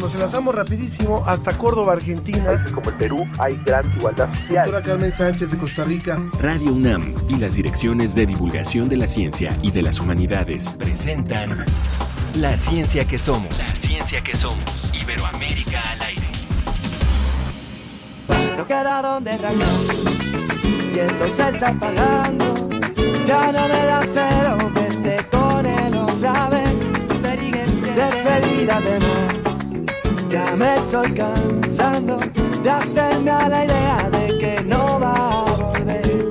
[0.00, 2.64] nos enlazamos rapidísimo hasta Córdoba, Argentina.
[2.74, 4.64] Como el Perú hay gran igualdad social.
[4.64, 6.18] Doctora Carmen Sánchez de Costa Rica.
[6.40, 11.50] Radio UNAM y las direcciones de divulgación de la ciencia y de las humanidades presentan
[12.34, 13.50] La ciencia que somos.
[13.50, 14.90] La ciencia que somos.
[14.94, 16.26] Iberoamérica al aire.
[18.56, 22.68] No queda donde y esto se está apagando.
[23.26, 26.70] Ya no me da cero verte con él otra vez.
[27.94, 29.09] Despedida de
[30.60, 32.18] me estoy cansando
[32.62, 36.28] de hacerme a la idea de que no va a volver.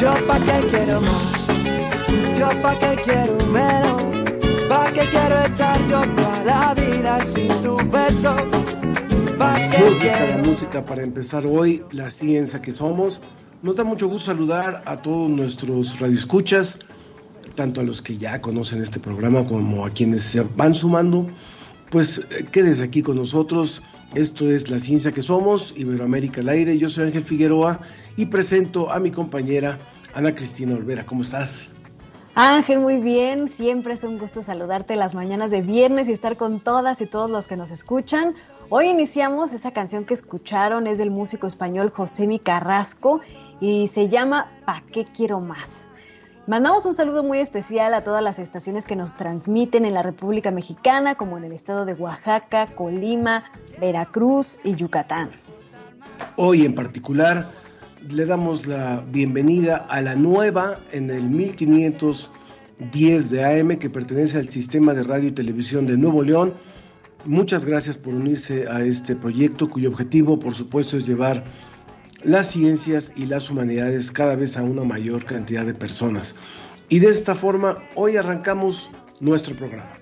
[0.00, 4.02] Yo pa' qué quiero más, yo pa' qué quiero menos.
[4.68, 8.36] Pa' qué quiero estar yo toda la vida sin tu beso.
[9.38, 13.20] Pa' qué Música, quiero música para empezar hoy, la ciencia que somos.
[13.60, 16.78] Nos da mucho gusto saludar a todos nuestros radioescuchas,
[17.56, 21.26] tanto a los que ya conocen este programa como a quienes se van sumando.
[21.90, 23.82] Pues eh, quédese aquí con nosotros.
[24.14, 26.78] Esto es La Ciencia que Somos, Iberoamérica al aire.
[26.78, 27.80] Yo soy Ángel Figueroa
[28.16, 29.78] y presento a mi compañera
[30.14, 31.04] Ana Cristina Olvera.
[31.04, 31.68] ¿Cómo estás?
[32.34, 33.48] Ángel, muy bien.
[33.48, 37.30] Siempre es un gusto saludarte las mañanas de viernes y estar con todas y todos
[37.30, 38.34] los que nos escuchan.
[38.68, 43.20] Hoy iniciamos esa canción que escucharon, es del músico español José Carrasco
[43.60, 45.85] y se llama ¿Pa qué quiero más?
[46.46, 50.52] Mandamos un saludo muy especial a todas las estaciones que nos transmiten en la República
[50.52, 55.32] Mexicana, como en el estado de Oaxaca, Colima, Veracruz y Yucatán.
[56.36, 57.50] Hoy en particular
[58.08, 64.48] le damos la bienvenida a la nueva en el 1510 de AM que pertenece al
[64.48, 66.54] sistema de radio y televisión de Nuevo León.
[67.24, 71.42] Muchas gracias por unirse a este proyecto cuyo objetivo por supuesto es llevar
[72.26, 76.34] las ciencias y las humanidades cada vez a una mayor cantidad de personas.
[76.88, 79.92] Y de esta forma hoy arrancamos nuestro programa.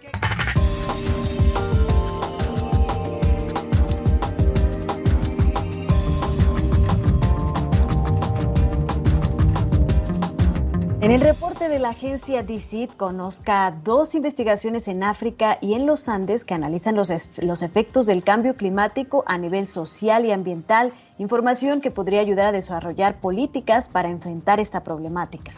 [11.04, 16.08] En el reporte de la agencia DICIT conozca dos investigaciones en África y en los
[16.08, 21.82] Andes que analizan los, los efectos del cambio climático a nivel social y ambiental, información
[21.82, 25.52] que podría ayudar a desarrollar políticas para enfrentar esta problemática.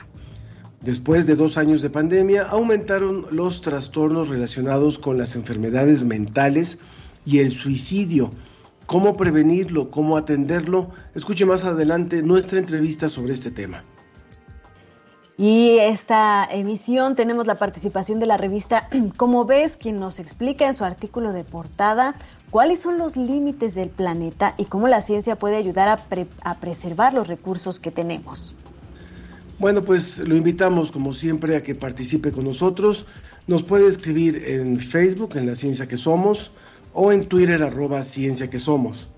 [0.80, 6.80] Después de dos años de pandemia, aumentaron los trastornos relacionados con las enfermedades mentales
[7.24, 8.30] y el suicidio.
[8.86, 9.92] ¿Cómo prevenirlo?
[9.92, 10.90] ¿Cómo atenderlo?
[11.14, 13.84] Escuche más adelante nuestra entrevista sobre este tema.
[15.38, 20.74] Y esta emisión tenemos la participación de la revista Como ves, quien nos explica en
[20.74, 22.14] su artículo de portada
[22.50, 26.54] cuáles son los límites del planeta y cómo la ciencia puede ayudar a, pre- a
[26.54, 28.54] preservar los recursos que tenemos.
[29.58, 33.06] Bueno, pues lo invitamos como siempre a que participe con nosotros.
[33.46, 36.50] Nos puede escribir en Facebook, en La Ciencia que Somos,
[36.92, 39.08] o en Twitter, arroba Ciencia que Somos.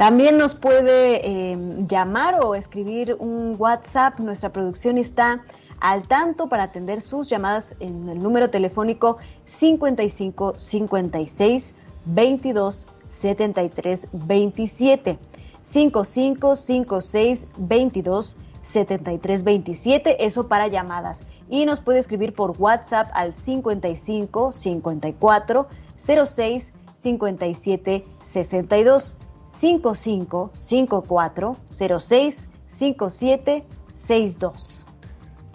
[0.00, 4.18] También nos puede eh, llamar o escribir un WhatsApp.
[4.18, 5.44] Nuestra producción está
[5.78, 11.74] al tanto para atender sus llamadas en el número telefónico 55 56
[12.06, 15.18] 22 73 27.
[15.60, 21.24] 55 56 22 73 27, eso para llamadas.
[21.50, 25.68] Y nos puede escribir por WhatsApp al 55 54
[25.98, 29.16] 06 57 62.
[29.60, 34.86] 55 54 06 57 62.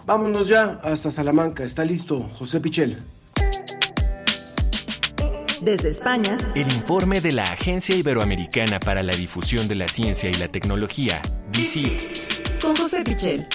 [0.06, 1.64] Vámonos ya hasta Salamanca.
[1.64, 3.02] Está listo José Pichel.
[5.60, 10.34] Desde España, El informe de la Agencia Iberoamericana para la Difusión de la Ciencia y
[10.34, 12.60] la Tecnología, DICIT.
[12.60, 13.48] con José Pichel.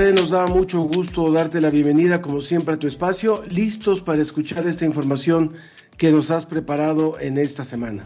[0.00, 4.66] Nos da mucho gusto darte la bienvenida como siempre a tu espacio, listos para escuchar
[4.66, 5.52] esta información
[5.98, 8.04] que nos has preparado en esta semana.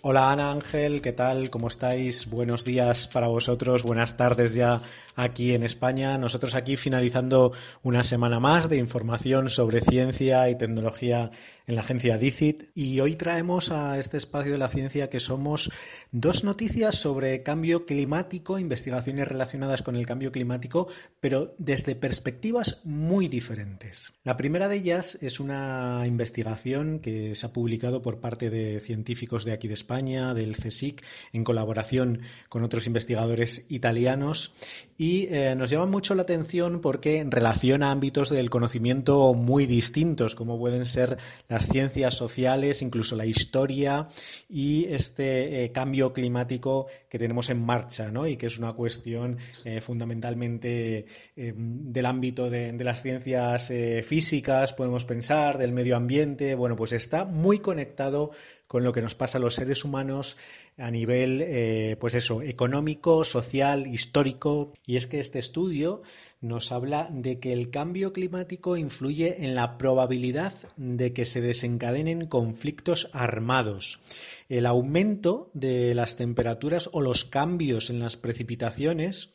[0.00, 1.50] Hola Ana Ángel, ¿qué tal?
[1.50, 2.28] ¿Cómo estáis?
[2.28, 4.82] Buenos días para vosotros, buenas tardes ya
[5.14, 6.18] aquí en España.
[6.18, 11.30] Nosotros aquí finalizando una semana más de información sobre ciencia y tecnología
[11.66, 15.70] en la agencia DICIT y hoy traemos a este espacio de la ciencia que somos
[16.10, 20.88] dos noticias sobre cambio climático, investigaciones relacionadas con el cambio climático,
[21.20, 24.12] pero desde perspectivas muy diferentes.
[24.24, 29.44] La primera de ellas es una investigación que se ha publicado por parte de científicos
[29.44, 34.52] de aquí de España, del CSIC, en colaboración con otros investigadores italianos
[35.02, 40.60] y eh, nos llama mucho la atención porque relaciona ámbitos del conocimiento muy distintos, como
[40.60, 41.18] pueden ser
[41.48, 44.06] las ciencias sociales, incluso la historia
[44.48, 48.28] y este eh, cambio climático que tenemos en marcha, ¿no?
[48.28, 53.72] Y que es una cuestión eh, fundamentalmente del ámbito de, de, las ciencias
[54.04, 56.54] físicas, podemos pensar, del medio ambiente.
[56.54, 58.30] Bueno, pues está muy conectado
[58.72, 60.38] con lo que nos pasa a los seres humanos
[60.78, 64.72] a nivel, eh, pues eso, económico, social, histórico.
[64.86, 66.00] Y es que este estudio
[66.40, 72.26] nos habla de que el cambio climático influye en la probabilidad de que se desencadenen
[72.26, 74.00] conflictos armados.
[74.48, 79.34] El aumento de las temperaturas o los cambios en las precipitaciones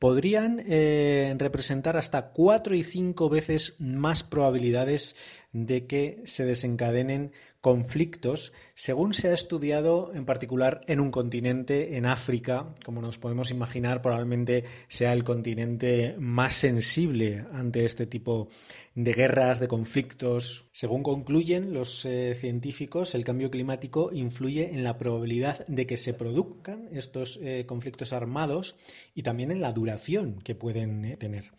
[0.00, 5.14] podrían eh, representar hasta cuatro y cinco veces más probabilidades
[5.52, 7.30] de que se desencadenen
[7.62, 13.52] conflictos, según se ha estudiado en particular en un continente, en África, como nos podemos
[13.52, 18.48] imaginar, probablemente sea el continente más sensible ante este tipo
[18.96, 20.66] de guerras, de conflictos.
[20.72, 26.14] Según concluyen los eh, científicos, el cambio climático influye en la probabilidad de que se
[26.14, 28.74] produzcan estos eh, conflictos armados
[29.14, 31.52] y también en la duración que pueden eh, tener.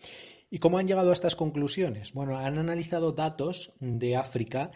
[0.53, 2.13] ¿Y cómo han llegado a estas conclusiones?
[2.13, 4.69] Bueno, han analizado datos de África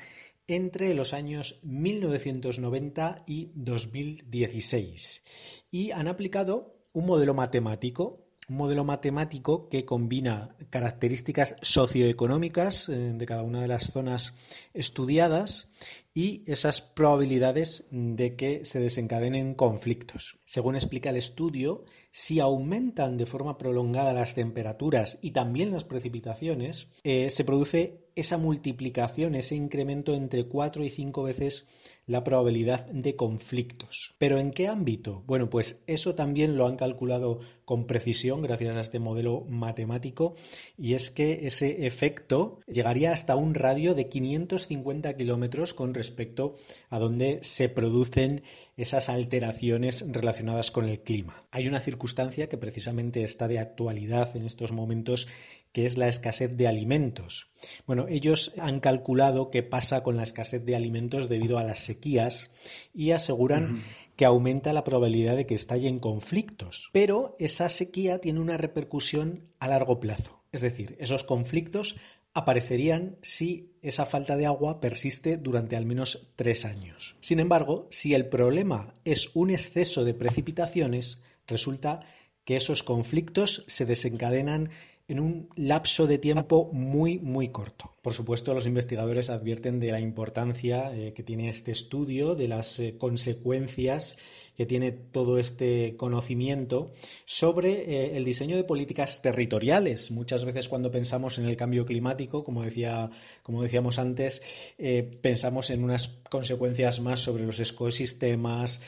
[0.48, 5.24] entre los años 1990 y 2016
[5.70, 13.26] y han aplicado un modelo matemático un modelo matemático que combina características socioeconómicas eh, de
[13.26, 14.36] cada una de las zonas
[14.74, 15.70] estudiadas
[16.14, 20.40] y esas probabilidades de que se desencadenen conflictos.
[20.46, 26.88] Según explica el estudio, si aumentan de forma prolongada las temperaturas y también las precipitaciones,
[27.04, 31.68] eh, se produce esa multiplicación, ese incremento entre cuatro y cinco veces
[32.08, 34.16] la probabilidad de conflictos.
[34.18, 35.24] ¿Pero en qué ámbito?
[35.28, 40.36] Bueno, pues eso también lo han calculado con precisión gracias a este modelo matemático
[40.78, 46.56] y es que ese efecto llegaría hasta un radio de 550 kilómetros con respecto
[46.90, 48.42] a donde se producen
[48.78, 51.36] esas alteraciones relacionadas con el clima.
[51.52, 55.28] Hay una circunstancia que precisamente está de actualidad en estos momentos
[55.74, 57.52] que es la escasez de alimentos.
[57.86, 63.12] Bueno, ellos han calculado qué pasa con la escasez de alimentos debido a las y
[63.12, 63.82] aseguran
[64.16, 66.90] que aumenta la probabilidad de que estallen conflictos.
[66.92, 70.44] Pero esa sequía tiene una repercusión a largo plazo.
[70.52, 71.98] Es decir, esos conflictos
[72.34, 77.16] aparecerían si esa falta de agua persiste durante al menos tres años.
[77.20, 82.02] Sin embargo, si el problema es un exceso de precipitaciones, resulta
[82.44, 84.70] que esos conflictos se desencadenan
[85.08, 87.94] en un lapso de tiempo muy, muy corto.
[88.02, 92.80] Por supuesto, los investigadores advierten de la importancia eh, que tiene este estudio, de las
[92.80, 94.18] eh, consecuencias
[94.58, 96.92] que tiene todo este conocimiento
[97.26, 100.12] sobre eh, el diseño de políticas territoriales.
[100.12, 103.10] Muchas veces cuando pensamos en el cambio climático, como, decía,
[103.44, 104.42] como decíamos antes,
[105.22, 108.82] pensamos en unas consecuencias más sobre los ecosistemas,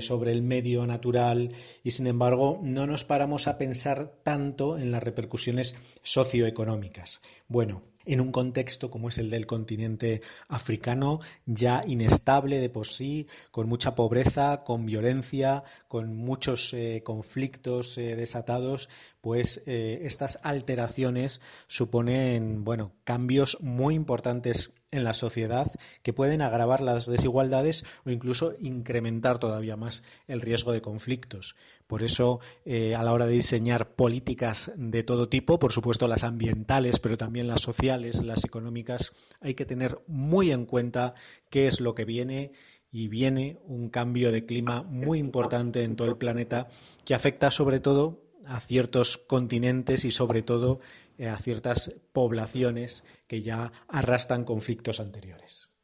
[0.00, 1.50] sobre el medio natural
[1.82, 7.20] y sin embargo no nos paramos a pensar tanto en las repercusiones socioeconómicas.
[7.48, 13.26] Bueno, en un contexto como es el del continente africano, ya inestable de por sí,
[13.50, 18.88] con mucha pobreza, con violencia, con muchos eh, conflictos eh, desatados,
[19.20, 25.70] pues eh, estas alteraciones suponen, bueno, cambios muy importantes en la sociedad
[26.02, 31.56] que pueden agravar las desigualdades o incluso incrementar todavía más el riesgo de conflictos.
[31.86, 36.24] Por eso, eh, a la hora de diseñar políticas de todo tipo, por supuesto las
[36.24, 41.14] ambientales, pero también las sociales, las económicas, hay que tener muy en cuenta
[41.50, 42.52] qué es lo que viene
[42.90, 46.68] y viene un cambio de clima muy importante en todo el planeta
[47.04, 50.80] que afecta sobre todo a ciertos continentes y sobre todo
[51.18, 55.76] a ciertas poblaciones que ya arrastran conflictos anteriores.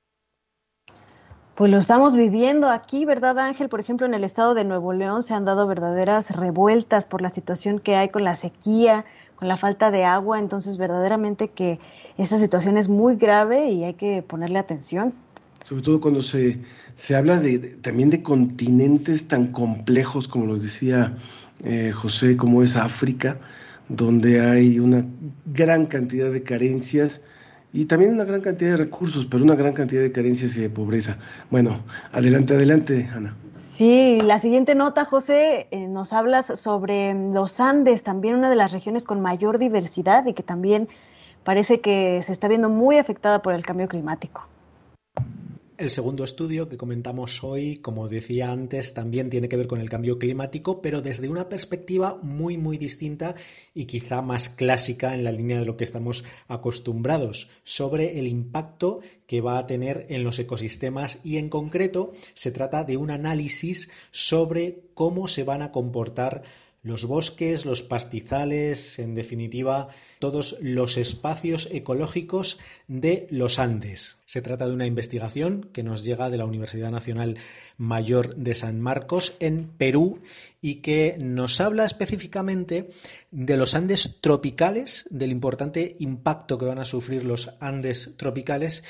[1.54, 3.68] Pues lo estamos viviendo aquí, ¿verdad Ángel?
[3.68, 7.28] Por ejemplo, en el estado de Nuevo León se han dado verdaderas revueltas por la
[7.28, 9.04] situación que hay con la sequía,
[9.36, 11.78] con la falta de agua, entonces verdaderamente que
[12.16, 15.12] esta situación es muy grave y hay que ponerle atención.
[15.64, 16.62] Sobre todo cuando se,
[16.96, 21.16] se habla de, también de continentes tan complejos como lo decía
[21.64, 23.38] eh, José, como es África,
[23.96, 25.04] donde hay una
[25.46, 27.20] gran cantidad de carencias
[27.72, 30.70] y también una gran cantidad de recursos, pero una gran cantidad de carencias y de
[30.70, 31.18] pobreza.
[31.50, 31.82] Bueno,
[32.12, 33.34] adelante, adelante, Ana.
[33.36, 38.72] Sí, la siguiente nota, José, eh, nos hablas sobre los Andes, también una de las
[38.72, 40.88] regiones con mayor diversidad y que también
[41.44, 44.46] parece que se está viendo muy afectada por el cambio climático.
[45.78, 49.88] El segundo estudio que comentamos hoy, como decía antes, también tiene que ver con el
[49.88, 53.34] cambio climático, pero desde una perspectiva muy, muy distinta
[53.74, 59.00] y quizá más clásica en la línea de lo que estamos acostumbrados, sobre el impacto
[59.26, 63.90] que va a tener en los ecosistemas y en concreto se trata de un análisis
[64.10, 66.42] sobre cómo se van a comportar
[66.82, 72.58] los bosques, los pastizales, en definitiva, todos los espacios ecológicos
[72.88, 74.18] de los Andes.
[74.24, 77.38] Se trata de una investigación que nos llega de la Universidad Nacional
[77.76, 80.18] Mayor de San Marcos en Perú
[80.60, 82.88] y que nos habla específicamente
[83.30, 88.82] de los Andes tropicales, del importante impacto que van a sufrir los Andes tropicales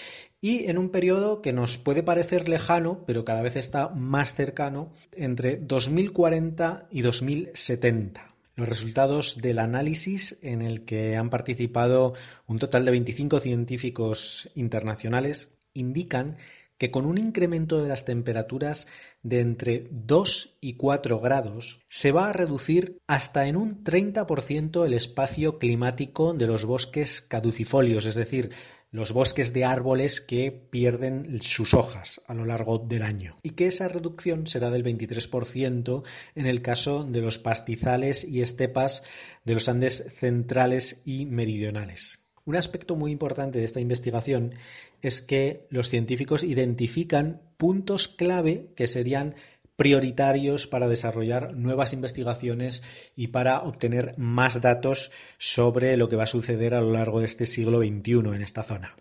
[0.45, 4.91] y en un periodo que nos puede parecer lejano, pero cada vez está más cercano,
[5.17, 8.27] entre 2040 y 2070.
[8.57, 12.15] Los resultados del análisis en el que han participado
[12.49, 16.37] un total de 25 científicos internacionales indican
[16.77, 18.89] que con un incremento de las temperaturas
[19.23, 24.93] de entre 2 y 4 grados se va a reducir hasta en un 30% el
[24.93, 28.51] espacio climático de los bosques caducifolios, es decir,
[28.93, 33.67] los bosques de árboles que pierden sus hojas a lo largo del año y que
[33.67, 39.03] esa reducción será del 23% en el caso de los pastizales y estepas
[39.45, 42.21] de los Andes centrales y meridionales.
[42.45, 44.53] Un aspecto muy importante de esta investigación
[45.01, 49.35] es que los científicos identifican puntos clave que serían
[49.77, 52.83] prioritarios para desarrollar nuevas investigaciones
[53.17, 57.27] y para obtener más datos sobre lo que va a suceder a lo largo de
[57.27, 58.97] este siglo XXI en esta zona.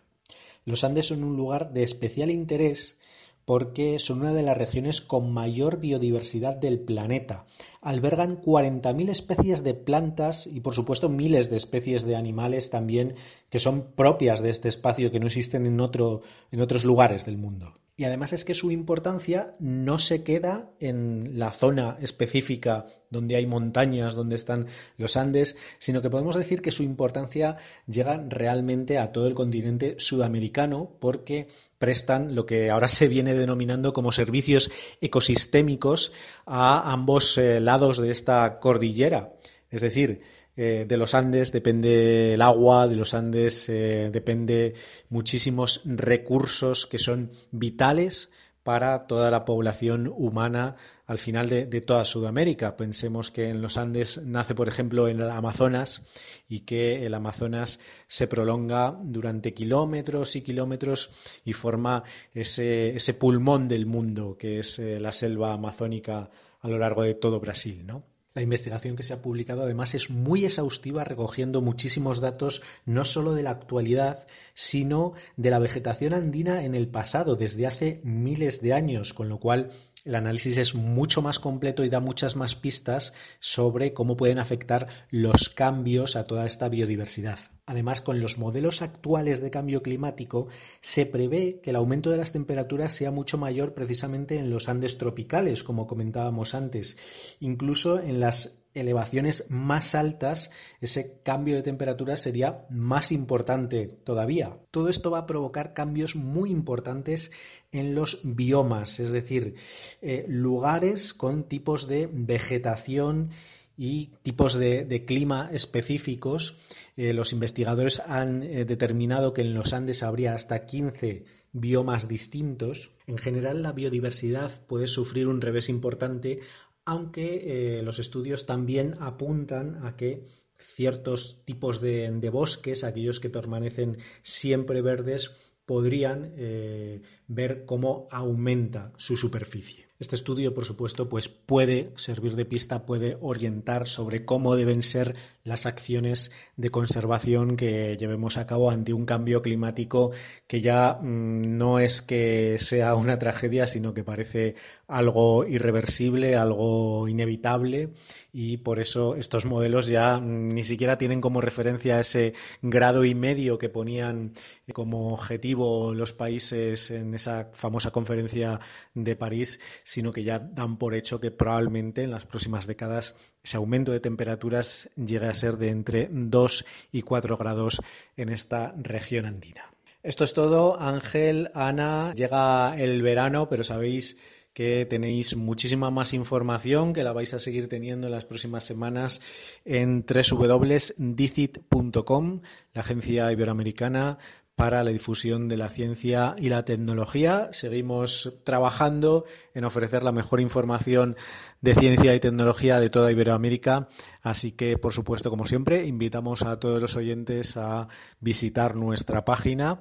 [0.66, 3.00] Los Andes son un lugar de especial interés
[3.46, 7.46] porque son una de las regiones con mayor biodiversidad del planeta.
[7.82, 13.16] Albergan 40.000 especies de plantas y por supuesto miles de especies de animales también
[13.50, 17.38] que son propias de este espacio que no existen en, otro, en otros lugares del
[17.38, 17.74] mundo.
[17.98, 23.46] Y además es que su importancia no se queda en la zona específica donde hay
[23.46, 24.68] montañas, donde están
[24.98, 29.96] los Andes, sino que podemos decir que su importancia llega realmente a todo el continente
[30.00, 34.72] sudamericano porque prestan lo que ahora se viene denominando como servicios
[35.02, 36.14] ecosistémicos
[36.46, 39.34] a ambos eh, lados de esta cordillera.
[39.70, 40.22] Es decir,
[40.55, 44.74] eh, de los Andes depende el agua, de los Andes eh, depende
[45.10, 48.29] muchísimos recursos que son vitales
[48.63, 50.75] para toda la población humana
[51.08, 52.77] al final de, toda Sudamérica.
[52.77, 56.03] Pensemos que en los Andes nace, por ejemplo, en el Amazonas
[56.48, 61.10] y que el Amazonas se prolonga durante kilómetros y kilómetros
[61.43, 62.03] y forma
[62.34, 66.29] ese, ese pulmón del mundo que es eh, la selva amazónica
[66.62, 68.11] a lo largo de todo Brasil, ¿no?
[68.34, 73.34] La investigación que se ha publicado además es muy exhaustiva recogiendo muchísimos datos no solo
[73.34, 78.74] de la actualidad, sino de la vegetación andina en el pasado, desde hace miles de
[78.74, 79.72] años, con lo cual
[80.05, 84.88] el análisis es mucho más completo y da muchas más pistas sobre cómo pueden afectar
[85.10, 87.39] los cambios a toda esta biodiversidad.
[87.65, 90.48] Además, con los modelos actuales de cambio climático,
[90.81, 94.98] se prevé que el aumento de las temperaturas sea mucho mayor precisamente en los Andes
[94.98, 96.98] tropicales, como comentábamos antes.
[97.39, 104.58] Incluso en las elevaciones más altas, ese cambio de temperatura sería más importante todavía.
[104.72, 107.32] Todo esto va a provocar cambios muy importantes
[107.72, 109.56] en los biomas, es decir,
[110.01, 113.30] eh, lugares con tipos de vegetación
[113.78, 116.58] y tipos de, clima específicos.
[116.98, 121.24] Eh, los investigadores han eh, determinado que en los Andes habría hasta 15
[121.54, 122.92] biomas distintos.
[123.08, 126.40] En general, la biodiversidad puede sufrir un revés importante
[126.86, 130.24] aunque eh, los estudios también apuntan a que
[130.58, 135.32] ciertos tipos de, bosques, aquellos que permanecen siempre verdes,
[135.66, 137.02] podrían eh,
[137.34, 139.92] ver cómo aumenta su superficie.
[140.02, 145.16] Este estudio, por supuesto, pues puede servir de pista, puede orientar sobre cómo deben ser
[145.44, 150.10] las acciones de conservación que llevemos a cabo ante un cambio climático
[150.48, 154.56] que ya mm, no es que sea una tragedia, sino que parece
[154.88, 157.90] algo irreversible, algo inevitable
[158.34, 162.34] y por eso estos modelos ya mm, ni siquiera tienen como referencia ese
[162.64, 164.32] grado y medio que ponían
[164.74, 168.60] como objetivo los países en esa famosa conferencia
[168.94, 173.58] de París, sino que ya dan por hecho que probablemente en las próximas décadas ese
[173.58, 177.82] aumento de temperaturas llegue a ser de entre 2 y 4 grados
[178.18, 179.63] en esta región andina.
[180.04, 184.18] Esto es todo, Ángel, Ana, llega el verano, pero sabéis
[184.54, 189.22] que tenéis muchísima más información que la vais a seguir teniendo en las próximas semanas
[189.63, 192.42] en www.dicit.com,
[192.74, 194.18] la agencia iberoamericana
[194.62, 197.50] para la difusión de la ciencia y la tecnología.
[197.51, 199.25] Seguimos trabajando
[199.56, 201.15] en ofrecer la mejor información
[201.62, 203.88] de ciencia y tecnología de toda Iberoamérica.
[204.22, 207.88] Así que, por supuesto, como siempre, invitamos a todos los oyentes a
[208.20, 209.80] visitar nuestra página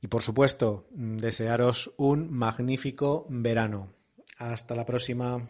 [0.00, 3.88] y, por supuesto, desearos un magnífico verano.
[4.38, 5.40] Hasta la próxima.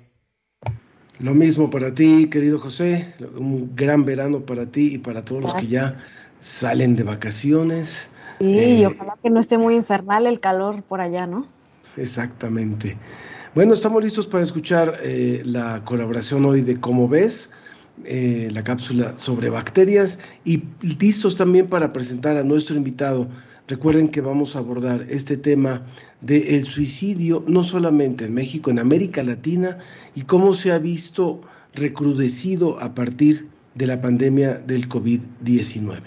[1.19, 3.13] Lo mismo para ti, querido José.
[3.37, 5.99] Un gran verano para ti y para todos los que ya
[6.41, 8.09] salen de vacaciones.
[8.41, 11.47] Sí, eh, ojalá que no esté muy infernal el calor por allá, ¿no?
[11.97, 12.97] Exactamente.
[13.55, 17.51] Bueno, estamos listos para escuchar eh, la colaboración hoy de Cómo ves,
[18.05, 20.63] eh, la cápsula sobre bacterias y
[20.99, 23.29] listos también para presentar a nuestro invitado.
[23.69, 25.83] Recuerden que vamos a abordar este tema
[26.23, 29.79] del suicidio, no solamente en México, en América Latina,
[30.15, 31.43] y cómo se ha visto
[31.75, 36.03] recrudecido a partir de la pandemia del COVID-19.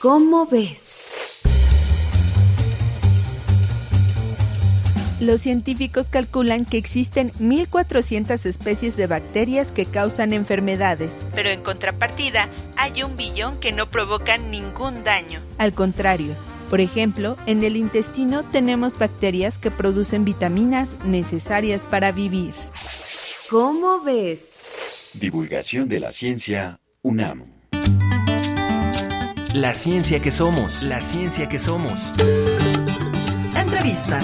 [0.00, 1.42] ¿Cómo ves?
[5.20, 12.48] Los científicos calculan que existen 1.400 especies de bacterias que causan enfermedades, pero en contrapartida
[12.78, 15.42] hay un billón que no provocan ningún daño.
[15.58, 16.34] Al contrario,
[16.70, 22.54] por ejemplo, en el intestino tenemos bacterias que producen vitaminas necesarias para vivir.
[23.50, 25.10] ¿Cómo ves?
[25.20, 27.59] Divulgación de la ciencia UNAM.
[29.54, 32.14] La ciencia que somos, la ciencia que somos.
[33.56, 34.20] Entrevista.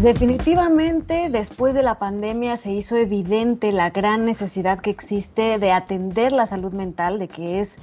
[0.00, 6.30] Definitivamente, después de la pandemia se hizo evidente la gran necesidad que existe de atender
[6.30, 7.78] la salud mental, de que es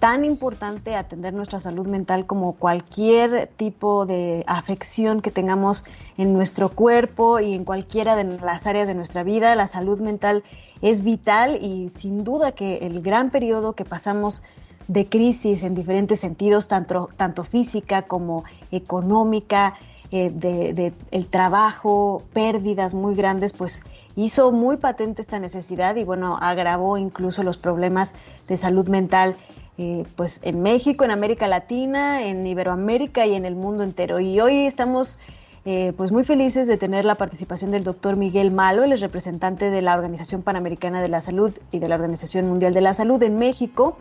[0.00, 5.84] tan importante atender nuestra salud mental como cualquier tipo de afección que tengamos
[6.16, 9.54] en nuestro cuerpo y en cualquiera de las áreas de nuestra vida.
[9.54, 10.42] La salud mental
[10.80, 14.42] es vital y sin duda que el gran periodo que pasamos
[14.88, 19.74] de crisis en diferentes sentidos, tanto, tanto física como económica,
[20.10, 23.84] eh, de, el trabajo, pérdidas muy grandes, pues
[24.16, 28.14] hizo muy patente esta necesidad y bueno, agravó incluso los problemas
[28.48, 29.36] de salud mental
[29.82, 34.20] eh, pues en México, en América Latina, en Iberoamérica y en el mundo entero.
[34.20, 35.18] Y hoy estamos
[35.64, 39.80] eh, pues muy felices de tener la participación del doctor Miguel Malo, es representante de
[39.80, 43.38] la Organización Panamericana de la Salud y de la Organización Mundial de la Salud en
[43.38, 43.96] México.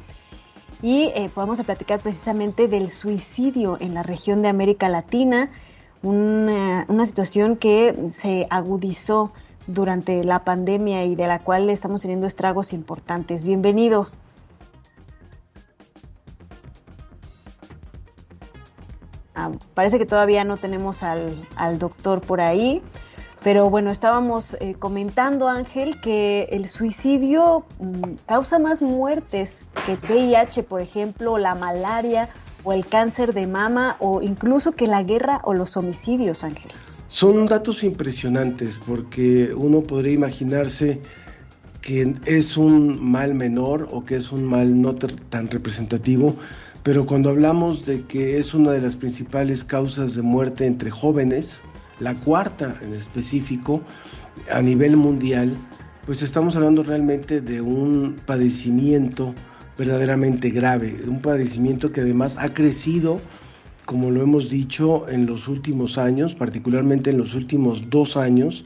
[0.81, 5.49] Y eh, vamos a platicar precisamente del suicidio en la región de América Latina,
[6.03, 9.31] una, una situación que se agudizó
[9.65, 13.45] durante la pandemia y de la cual estamos teniendo estragos importantes.
[13.45, 14.09] Bienvenido.
[19.39, 21.47] Ah, parece que todavía no tenemos al,
[21.79, 22.81] doctor por ahí,
[23.41, 30.63] pero bueno, estábamos eh, comentando, Ángel, que el suicidio mm, causa más muertes que VIH,
[30.63, 32.27] por ejemplo, la malaria
[32.65, 36.73] o el cáncer de mama o incluso que la guerra o los homicidios, Ángel.
[37.07, 40.99] Son datos impresionantes porque uno podría imaginarse
[41.81, 46.35] que es un mal menor o que es un mal no tan representativo,
[46.83, 51.61] pero cuando hablamos de que es una de las principales causas de muerte entre jóvenes,
[51.99, 53.81] la cuarta en específico,
[54.49, 55.57] a nivel mundial,
[56.05, 59.35] pues estamos hablando realmente de un padecimiento
[59.77, 63.21] verdaderamente grave, un padecimiento que además ha crecido,
[63.85, 68.63] como lo hemos dicho, en los últimos años, particularmente en los últimos dos años,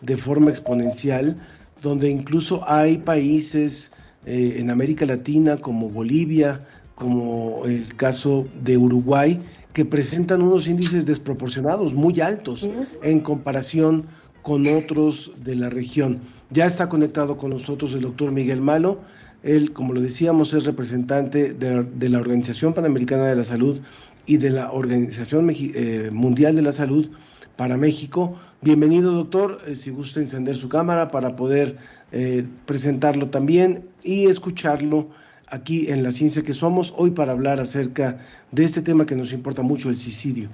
[0.00, 1.36] de forma exponencial,
[1.82, 3.90] donde incluso hay países
[4.26, 6.66] eh, en América Latina como Bolivia,
[7.00, 9.40] como el caso de Uruguay,
[9.72, 12.68] que presentan unos índices desproporcionados, muy altos,
[13.02, 14.06] en comparación
[14.42, 16.20] con otros de la región.
[16.50, 19.00] Ya está conectado con nosotros el doctor Miguel Malo.
[19.42, 23.80] Él, como lo decíamos, es representante de, la Organización Panamericana de la Salud
[24.26, 27.08] y de la Organización eh, Mundial de la Salud
[27.56, 28.34] para México.
[28.60, 29.58] Bienvenido, doctor.
[29.66, 31.78] Eh, si gusta encender su cámara para poder
[32.12, 35.08] eh, presentarlo también y escucharlo
[35.50, 38.18] aquí en La Ciencia que Somos, hoy para hablar acerca
[38.52, 40.48] de este tema que nos importa mucho, el suicidio.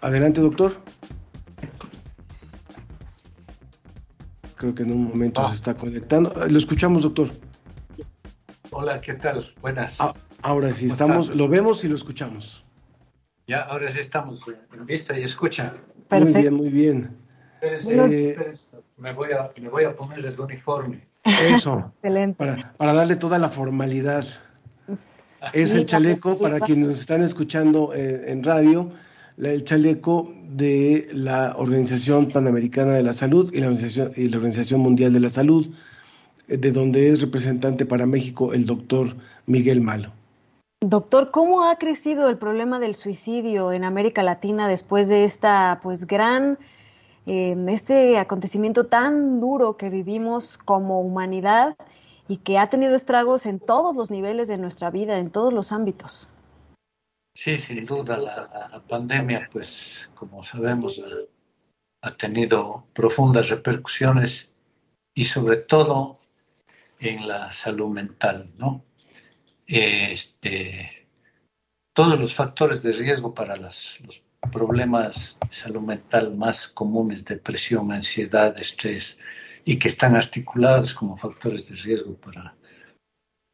[0.00, 0.76] Adelante, doctor.
[4.56, 5.50] Creo que en un momento ah.
[5.50, 6.32] se está conectando.
[6.48, 7.30] Lo escuchamos, doctor.
[8.70, 9.52] Hola, ¿qué tal?
[9.60, 9.96] Buenas.
[10.00, 12.64] Ah, ahora sí, estamos, lo vemos y lo escuchamos.
[13.46, 15.74] Ya, ahora sí estamos en vista y escucha.
[16.10, 17.16] Muy bien, muy bien.
[17.62, 18.54] Eh,
[18.96, 21.06] me, voy a, me voy a poner el uniforme.
[21.24, 21.92] Eso.
[22.02, 22.36] Excelente.
[22.36, 24.26] Para, para, darle toda la formalidad.
[25.52, 28.90] es el chaleco, para quienes nos están escuchando eh, en radio,
[29.38, 34.80] el chaleco de la Organización Panamericana de la Salud y la Organización, y la Organización
[34.80, 35.68] Mundial de la Salud,
[36.48, 39.14] eh, de donde es representante para México el doctor
[39.46, 40.12] Miguel Malo.
[40.80, 46.06] Doctor, ¿cómo ha crecido el problema del suicidio en América Latina después de esta pues
[46.06, 46.58] gran
[47.26, 51.76] este acontecimiento tan duro que vivimos como humanidad
[52.28, 55.72] y que ha tenido estragos en todos los niveles de nuestra vida, en todos los
[55.72, 56.28] ámbitos?
[57.34, 61.02] Sí, sin duda, la, pandemia, pues como sabemos,
[62.00, 64.52] ha, tenido profundas repercusiones
[65.14, 66.20] y sobre todo
[66.98, 68.84] en la salud mental, ¿no?
[69.66, 71.08] Este,
[71.92, 74.00] todos los factores de riesgo para los
[74.50, 79.18] problemas de salud mental más comunes, depresión, ansiedad, estrés,
[79.64, 82.54] y que están articulados como factores de riesgo para,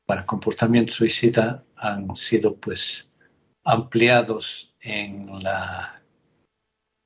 [0.07, 3.09] para comportamiento suicida, han sido pues
[3.65, 6.03] ampliados en la,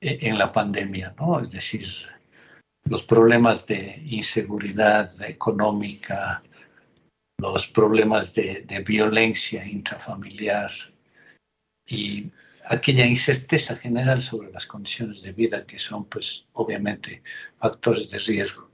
[0.00, 1.40] en la pandemia, ¿no?
[1.40, 1.86] Es decir,
[2.84, 6.42] los problemas de inseguridad económica,
[7.38, 10.70] los problemas de, de violencia intrafamiliar
[11.86, 12.30] y
[12.68, 17.22] aquella incerteza general sobre las condiciones de vida que son, pues, obviamente,
[17.58, 18.70] factores de riesgo.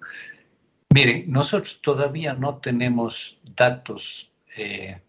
[0.94, 5.00] Miren, nosotros todavía no tenemos datos eh,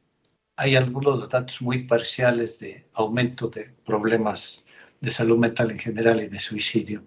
[0.55, 4.63] hay algunos datos muy parciales de aumento de problemas
[5.01, 7.03] de salud mental en general y de suicidio,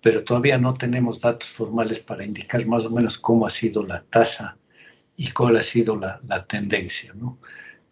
[0.00, 4.02] pero todavía no tenemos datos formales para indicar más o menos cómo ha sido la
[4.02, 4.56] tasa
[5.16, 7.12] y cuál ha sido la, tendencia.
[7.14, 7.38] ¿no?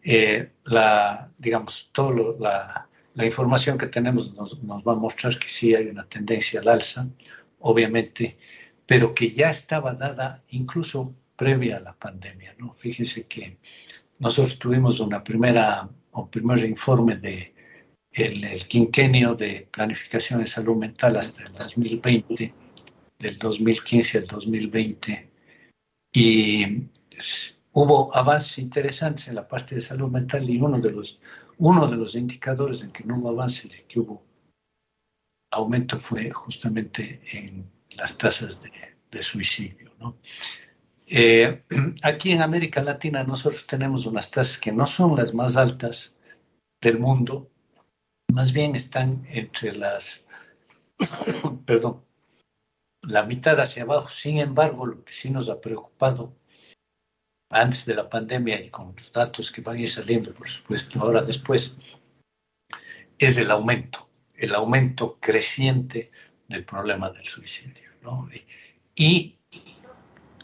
[0.02, 5.48] Eh, la, digamos, todo la, la, información que tenemos nos, nos, va a mostrar que
[5.48, 7.08] sí hay una tendencia al alza,
[7.60, 8.36] obviamente,
[8.86, 12.54] pero que ya estaba dada incluso previa a la pandemia.
[12.58, 12.72] ¿no?
[12.72, 13.58] Fíjense que
[14.18, 17.54] nosotros tuvimos una primera, un primer informe de
[18.12, 22.54] el, quinquenio de planificación de salud mental hasta el 2020,
[23.18, 25.30] del 2015 al 2020,
[26.12, 26.88] y
[27.72, 31.18] hubo avances interesantes en la parte de salud mental y uno de los,
[31.58, 34.22] uno de los indicadores en que no hubo avances y que hubo
[35.50, 39.92] aumento fue justamente en las tasas de, suicidio.
[41.06, 41.62] Eh,
[42.02, 46.16] aquí en América Latina nosotros tenemos unas tasas que no son las más altas
[46.80, 47.50] del mundo,
[48.32, 50.26] más bien están entre las,
[51.66, 52.04] perdón,
[53.02, 54.08] la mitad hacia abajo.
[54.08, 56.34] Sin embargo, lo que sí nos ha preocupado
[57.54, 61.00] antes de la pandemia y con los datos que van a ir saliendo, por supuesto,
[61.00, 61.76] ahora después,
[63.16, 66.10] es el aumento, el aumento creciente
[66.48, 67.90] del problema del suicidio.
[68.02, 68.28] ¿no?
[68.96, 69.36] Y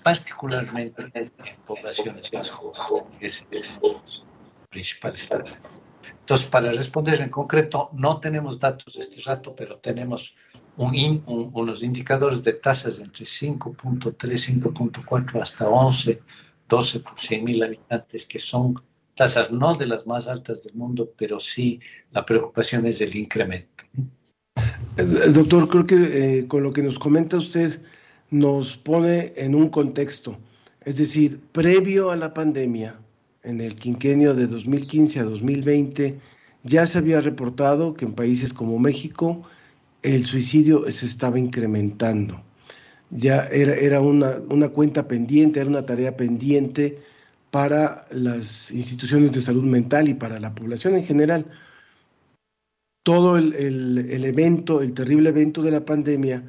[0.03, 1.33] particularmente en
[1.67, 3.97] poblaciones más jóvenes, que es el
[4.69, 5.15] principal
[6.21, 10.37] Entonces, para responder en concreto, no tenemos datos de este rato, pero tenemos
[10.77, 16.23] unos indicadores de tasas entre 5.3, 5.4 hasta 11,
[16.71, 18.75] 12 por 100 mil habitantes, que son
[19.15, 21.81] tasas no de las más altas del mundo, pero sí
[22.13, 23.85] la preocupación es el incremento.
[25.35, 27.83] Doctor, creo que eh, con lo que nos comenta usted,
[28.31, 30.39] nos pone en un contexto,
[30.85, 32.99] es decir, previo a la pandemia,
[33.43, 36.19] en el quinquenio de 2015 a 2020,
[36.63, 39.43] ya se había reportado que en países como México
[40.03, 42.43] el suicidio se estaba incrementando.
[43.11, 47.03] Ya era, era una, una cuenta pendiente, era una tarea pendiente
[47.51, 51.47] para las instituciones de salud mental y para la población en general.
[53.03, 56.45] Todo el, el evento, el terrible evento de la pandemia,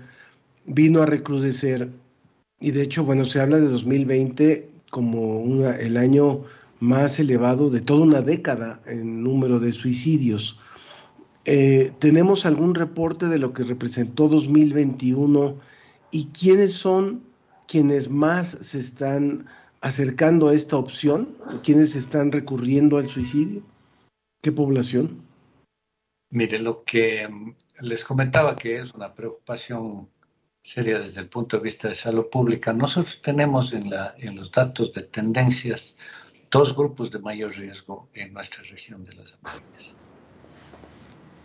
[0.65, 1.89] vino a recrudecer
[2.61, 6.43] y de hecho, bueno, se habla de 2020 como el año
[6.79, 10.59] más elevado de toda una década en número de suicidios.
[11.45, 15.55] Eh, ¿Tenemos algún reporte de lo que representó 2021
[16.11, 17.23] y quiénes son
[17.67, 19.47] quienes más se están
[19.79, 21.37] acercando a esta opción?
[21.63, 23.63] ¿Quiénes están recurriendo al suicidio?
[24.41, 25.25] ¿Qué población?
[26.31, 30.09] Mire, lo que mm, les comentaba que es una preocupación
[30.63, 32.73] sería desde el punto de vista de salud pública.
[32.73, 35.97] Nosotros tenemos en, la, en los datos de tendencias
[36.49, 39.93] dos grupos de mayor riesgo en nuestra región de las Américas.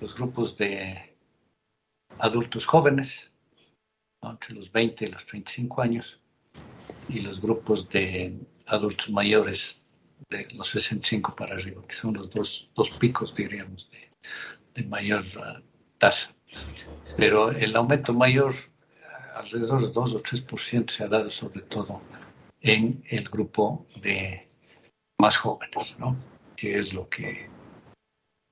[0.00, 1.16] Los grupos de
[2.18, 3.30] adultos jóvenes,
[4.22, 6.20] entre los 20 y los 35 años,
[7.08, 9.80] y los grupos de adultos mayores
[10.30, 14.10] de los 65 para arriba, que son los dos, dos picos, diríamos, de,
[14.74, 15.62] de mayor uh,
[15.98, 16.34] tasa.
[17.16, 18.52] Pero el aumento mayor
[19.34, 22.00] alrededor de 2 o 3% se ha dado sobre todo
[22.60, 24.48] en el grupo de
[25.18, 26.16] más jóvenes, ¿no?
[26.56, 27.48] que es lo que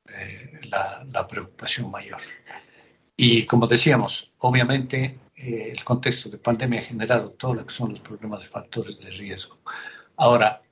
[0.09, 2.21] eh, la, preocupación mayor.
[3.17, 7.91] Y como decíamos, obviamente eh, el contexto de pandemia ha generado todo lo que son
[7.91, 9.59] los problemas de factores de riesgo.
[10.17, 10.63] Ahora,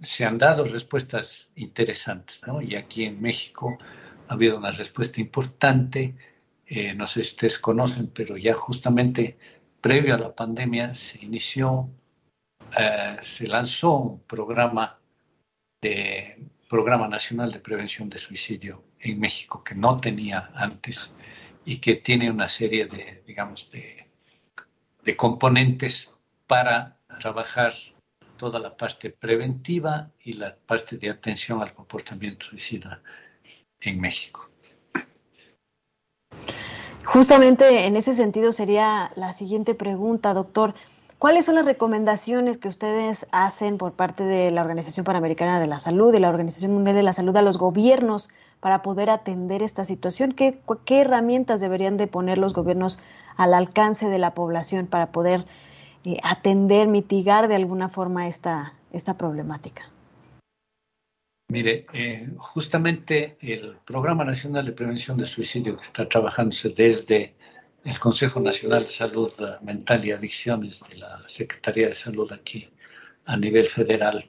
[0.00, 2.62] se han dado respuestas interesantes, ¿no?
[2.62, 3.76] Y aquí en México
[4.28, 6.14] ha habido una respuesta importante.
[6.96, 9.36] no sé si ustedes conocen, pero ya justamente
[9.80, 11.90] previo a la pandemia se inició,
[13.22, 15.00] se lanzó un programa
[15.80, 21.12] de Programa Nacional de Prevención de Suicidio en México que no tenía antes
[21.68, 24.06] y que tiene una serie de, digamos, de,
[25.16, 26.14] componentes
[26.46, 27.72] para trabajar
[28.38, 33.02] toda la parte preventiva y la parte de atención al comportamiento suicida
[33.82, 34.48] en México.
[37.04, 40.74] Justamente en ese sentido sería la siguiente pregunta, doctor.
[41.18, 45.80] ¿Cuáles son las recomendaciones que ustedes hacen por parte de la Organización Panamericana de la
[45.80, 49.84] Salud y la Organización Mundial de la Salud a los gobiernos para poder atender esta
[49.84, 50.32] situación?
[50.32, 52.98] ¿Qué, herramientas deberían de poner los gobiernos
[53.36, 55.44] al alcance de la población para poder
[56.04, 59.90] eh, atender, mitigar de alguna forma esta, esta problemática?
[61.50, 67.34] Mire, eh, justamente el Programa Nacional de Prevención de Suicidio que está trabajándose desde
[67.84, 72.68] el Consejo Nacional de Salud Mental y Adicciones de la Secretaría de Salud aquí
[73.24, 74.28] a nivel federal,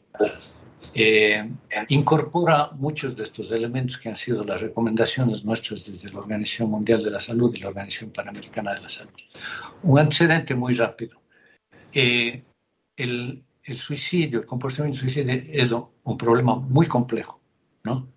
[0.93, 1.49] eh,
[1.89, 7.03] incorpora muchos de estos elementos que han sido las recomendaciones nuestras desde la Organización Mundial
[7.03, 9.13] de la Salud y la Organización Panamericana de la Salud.
[9.83, 11.21] Un antecedente muy rápido.
[11.93, 12.43] Eh,
[12.97, 13.43] el,
[13.75, 17.39] suicidio, el comportamiento suicidio es un problema muy complejo,
[17.83, 18.11] ¿no?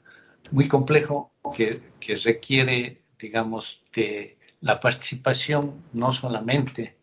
[0.51, 6.97] Muy complejo que, que requiere, digamos, de la participación no solamente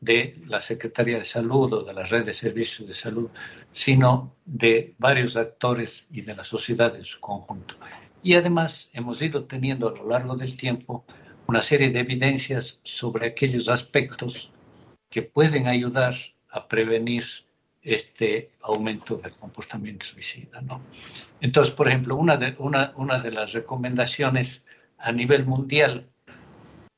[0.00, 3.30] de la Secretaría de Salud o de la red de servicios de salud,
[3.70, 7.74] sino de varios actores y de la sociedad en su conjunto.
[8.22, 11.04] Y además hemos ido teniendo a lo largo del tiempo
[11.46, 14.52] una serie de evidencias sobre aquellos aspectos
[15.08, 16.14] que pueden ayudar
[16.50, 17.24] a prevenir
[17.82, 20.60] este aumento del comportamiento suicida.
[20.60, 20.82] ¿no?
[21.40, 24.66] Entonces, por ejemplo, una de, una, una de las recomendaciones
[24.98, 26.08] a nivel mundial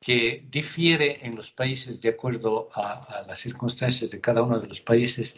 [0.01, 4.81] que difiere en los países de acuerdo a, las circunstancias de cada uno de los
[4.81, 5.37] países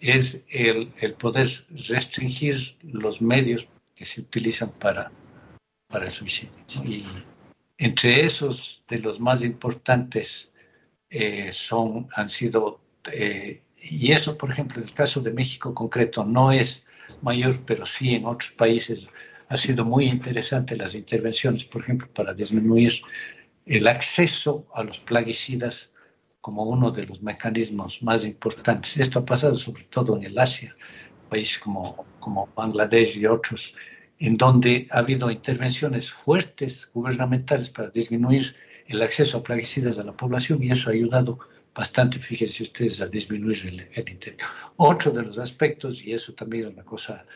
[0.00, 1.46] es el, poder
[1.88, 5.12] restringir los medios que se utilizan para,
[5.88, 6.52] para el suicidio.
[6.84, 7.04] Y
[7.76, 10.50] entre esos, de los más importantes,
[11.10, 12.80] eh, son, han sido,
[13.12, 16.86] eh, y eso, por ejemplo, en el caso de México concreto, no es
[17.20, 19.08] mayor, pero sí en otros países
[19.48, 22.92] ha sido muy interesante las intervenciones, por ejemplo, para disminuir
[23.68, 25.90] el acceso a los plaguicidas
[26.40, 28.96] como uno de los mecanismos más importantes.
[28.96, 30.74] Esto ha pasado sobre todo en el Asia,
[31.28, 33.74] países como, como Bangladesh y otros,
[34.18, 40.16] en donde ha habido intervenciones fuertes gubernamentales para disminuir el acceso a plaguicidas a la
[40.16, 41.38] población y eso ha ayudado
[41.74, 44.48] bastante, fíjense ustedes, a disminuir el, el interior.
[44.76, 47.26] Otro de los aspectos, y eso también es una cosa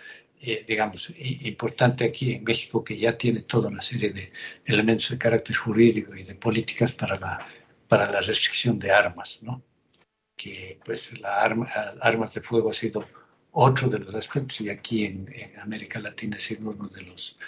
[0.44, 4.32] eh, digamos, importante aquí en México, que ya tiene toda una serie de
[4.64, 7.46] elementos de carácter jurídico y de políticas para la,
[7.86, 9.62] para la restricción de armas, ¿no?
[10.36, 11.68] Que pues la arma,
[12.00, 13.06] armas de fuego ha sido
[13.52, 17.38] otro de los aspectos y aquí en, América Latina ha sido uno de los,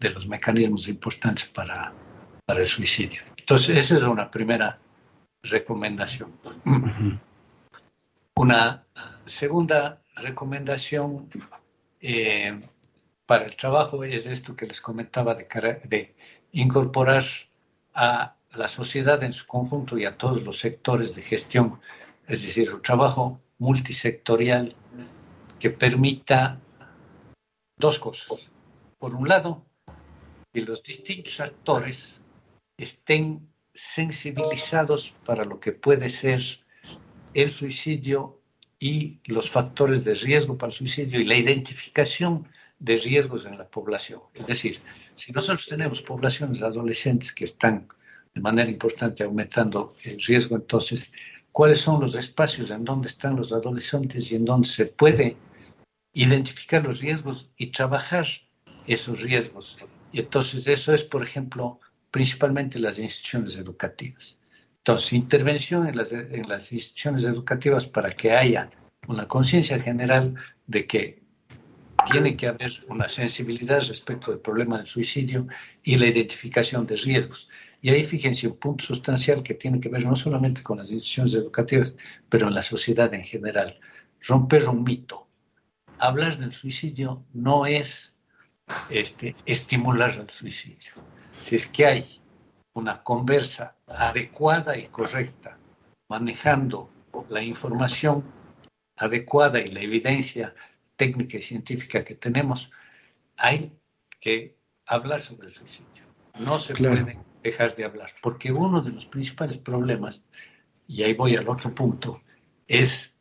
[0.00, 1.92] de los mecanismos importantes para,
[2.44, 3.22] para el suicidio.
[3.38, 4.80] Entonces, esa es una primera
[5.44, 6.32] recomendación.
[8.34, 8.84] Una
[9.24, 11.28] segunda recomendación
[12.00, 12.60] eh,
[13.26, 15.46] para el trabajo es esto que les comentaba de,
[15.84, 16.14] de
[16.52, 17.22] incorporar
[17.94, 21.80] a la sociedad en su conjunto y a todos los sectores de gestión,
[22.26, 24.74] es decir, un trabajo multisectorial
[25.58, 26.58] que permita
[27.76, 28.50] dos cosas.
[28.98, 29.64] Por un lado,
[30.52, 32.20] que los distintos actores
[32.76, 36.40] estén sensibilizados para lo que puede ser
[37.34, 38.39] el suicidio
[38.82, 43.68] y los factores de riesgo para el suicidio y la identificación de riesgos en la
[43.68, 44.22] población.
[44.34, 44.78] Es decir,
[45.14, 47.86] si nosotros tenemos poblaciones adolescentes que están
[48.34, 51.12] de manera importante aumentando el riesgo, entonces,
[51.52, 55.36] ¿cuáles son los espacios en donde están los adolescentes y en donde se puede
[56.14, 58.26] identificar los riesgos y trabajar
[58.86, 59.76] esos riesgos?
[60.10, 64.39] Y entonces eso es, por ejemplo, principalmente las instituciones educativas.
[64.80, 68.70] Entonces, intervención en las, en las instituciones educativas para que haya
[69.08, 70.34] una conciencia general
[70.66, 71.22] de que
[72.10, 75.46] tiene que haber una sensibilidad respecto del problema del suicidio
[75.82, 77.48] y la identificación de riesgos.
[77.82, 81.34] Y ahí fíjense un punto sustancial que tiene que ver no solamente con las instituciones
[81.34, 81.92] educativas,
[82.28, 83.78] pero en la sociedad en general.
[84.20, 85.28] Romper un mito.
[85.98, 88.14] Hablar del suicidio no es
[88.88, 90.92] este, estimular el suicidio.
[91.38, 92.19] Si es que hay
[92.74, 95.58] una conversa adecuada y correcta,
[96.08, 96.90] manejando
[97.28, 98.24] la información
[98.96, 100.54] adecuada y la evidencia
[100.96, 102.70] técnica y científica que tenemos,
[103.36, 103.72] hay
[104.20, 104.56] que
[104.86, 106.04] hablar sobre el suicidio.
[106.38, 110.22] No se puede dejar de hablar, porque uno de los principales problemas,
[110.86, 112.22] y ahí voy al otro punto,
[112.68, 113.16] es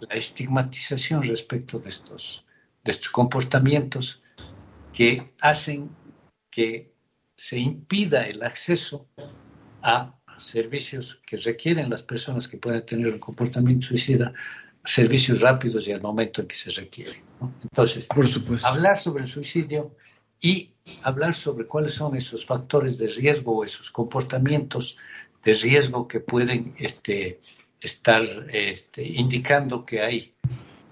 [0.00, 2.44] la estigmatización respecto de estos,
[2.82, 4.22] de estos comportamientos
[4.92, 5.90] que hacen
[6.50, 6.91] que
[7.42, 9.08] se impida el acceso
[9.82, 14.32] a servicios que requieren las personas que pueden tener un comportamiento suicida,
[14.84, 17.20] servicios rápidos y al momento en que se requieren.
[17.64, 18.06] Entonces,
[18.62, 19.96] hablar sobre el suicidio
[20.40, 20.70] y
[21.02, 24.96] hablar sobre cuáles son esos factores de riesgo o esos comportamientos
[25.42, 27.40] de riesgo que pueden este,
[27.80, 30.32] estar este, indicando que hay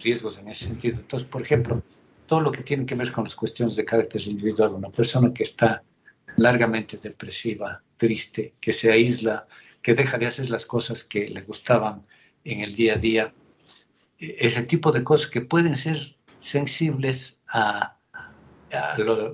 [0.01, 0.99] riesgos en ese sentido.
[0.99, 1.81] Entonces, por ejemplo,
[2.27, 5.45] todo lo que tiene que ver con las cuestiones de carácter individual, una persona que
[5.45, 5.85] está
[6.37, 9.47] largamente depresiva, triste, que se aísla,
[9.83, 12.07] que deja de hacer las cosas que le gustaban
[12.45, 13.35] en el día a día,
[14.19, 15.99] e-, ese tipo de cosas que pueden ser
[16.39, 17.97] sensibles a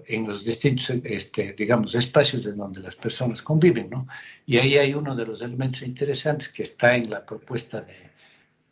[0.07, 4.07] en los distintos, este, digamos, espacios en donde las personas conviven, ¿no?
[4.47, 7.83] Y ahí hay uno de los elementos interesantes que está en la propuesta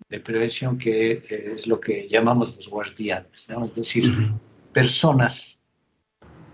[0.09, 3.65] de, prevención, que es lo que llamamos los guardianes, ¿no?
[3.67, 4.05] Es decir,
[4.73, 5.59] personas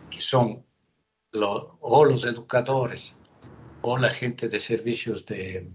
[0.09, 0.65] que son
[1.33, 3.17] o los educadores
[3.83, 5.71] o la gente de servicios de,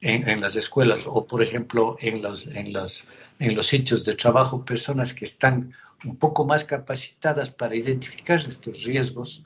[0.00, 3.04] en, las escuelas o, por ejemplo, en los, en, los,
[3.38, 5.72] en los sitios de trabajo, personas que están
[6.04, 9.44] un poco más capacitadas para identificar estos riesgos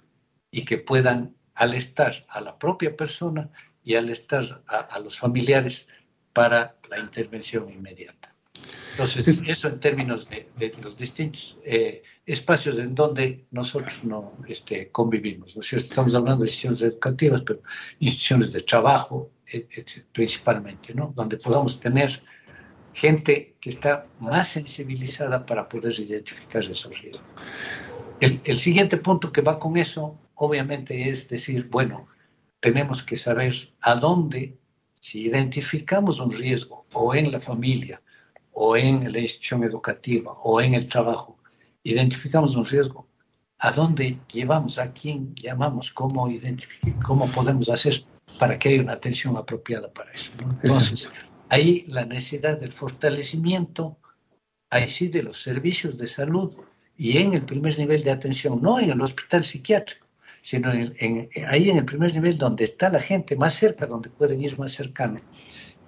[0.50, 1.34] y que puedan
[1.74, 3.50] estar a la propia persona
[3.82, 5.88] y estar a, los familiares
[6.32, 8.33] para la intervención inmediata.
[8.92, 15.56] Entonces, eso en términos de, los distintos eh, espacios en donde nosotros no este, convivimos.
[15.56, 15.62] ¿no?
[15.62, 17.60] Estamos hablando de instituciones educativas, pero
[17.98, 19.30] instituciones de trabajo
[20.12, 21.12] principalmente, ¿no?
[21.14, 22.22] donde podamos tener
[22.92, 27.26] gente que está más sensibilizada para poder identificar esos riesgos.
[28.20, 32.06] El, siguiente punto que va con eso, obviamente, es decir, bueno,
[32.60, 34.56] tenemos que saber a dónde,
[35.00, 38.00] si identificamos un riesgo o en la familia,
[38.54, 41.38] o en la institución educativa, o en el trabajo,
[41.82, 43.06] identificamos un riesgo,
[43.58, 46.28] a dónde llevamos, a quién llamamos, cómo
[47.04, 48.04] cómo podemos hacer
[48.38, 50.32] para que haya una atención apropiada para eso.
[50.62, 51.10] Entonces,
[51.48, 53.98] Ahí la necesidad del fortalecimiento,
[54.70, 56.52] ahí sí, de los servicios de salud
[56.96, 60.06] y en el primer nivel de atención, no en el hospital psiquiátrico,
[60.40, 64.42] sino en, ahí en el primer nivel donde está la gente más cerca, donde pueden
[64.42, 65.20] ir más cercano.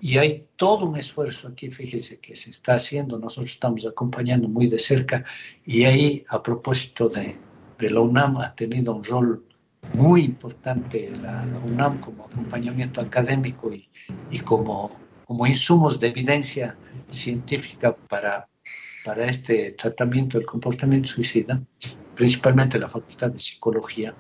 [0.01, 4.69] Y hay todo un esfuerzo aquí, fíjese, que se está haciendo, nosotros estamos acompañando muy
[4.69, 5.25] de cerca
[5.65, 7.37] y ahí, a propósito de,
[7.79, 9.45] de la UNAM, ha tenido un rol
[9.95, 13.89] muy importante la, UNAM como acompañamiento académico y,
[14.31, 16.77] y como como insumos de evidencia
[17.11, 18.49] científica para,
[19.05, 21.61] para este tratamiento del comportamiento suicida,
[22.15, 24.15] principalmente la Facultad de Psicología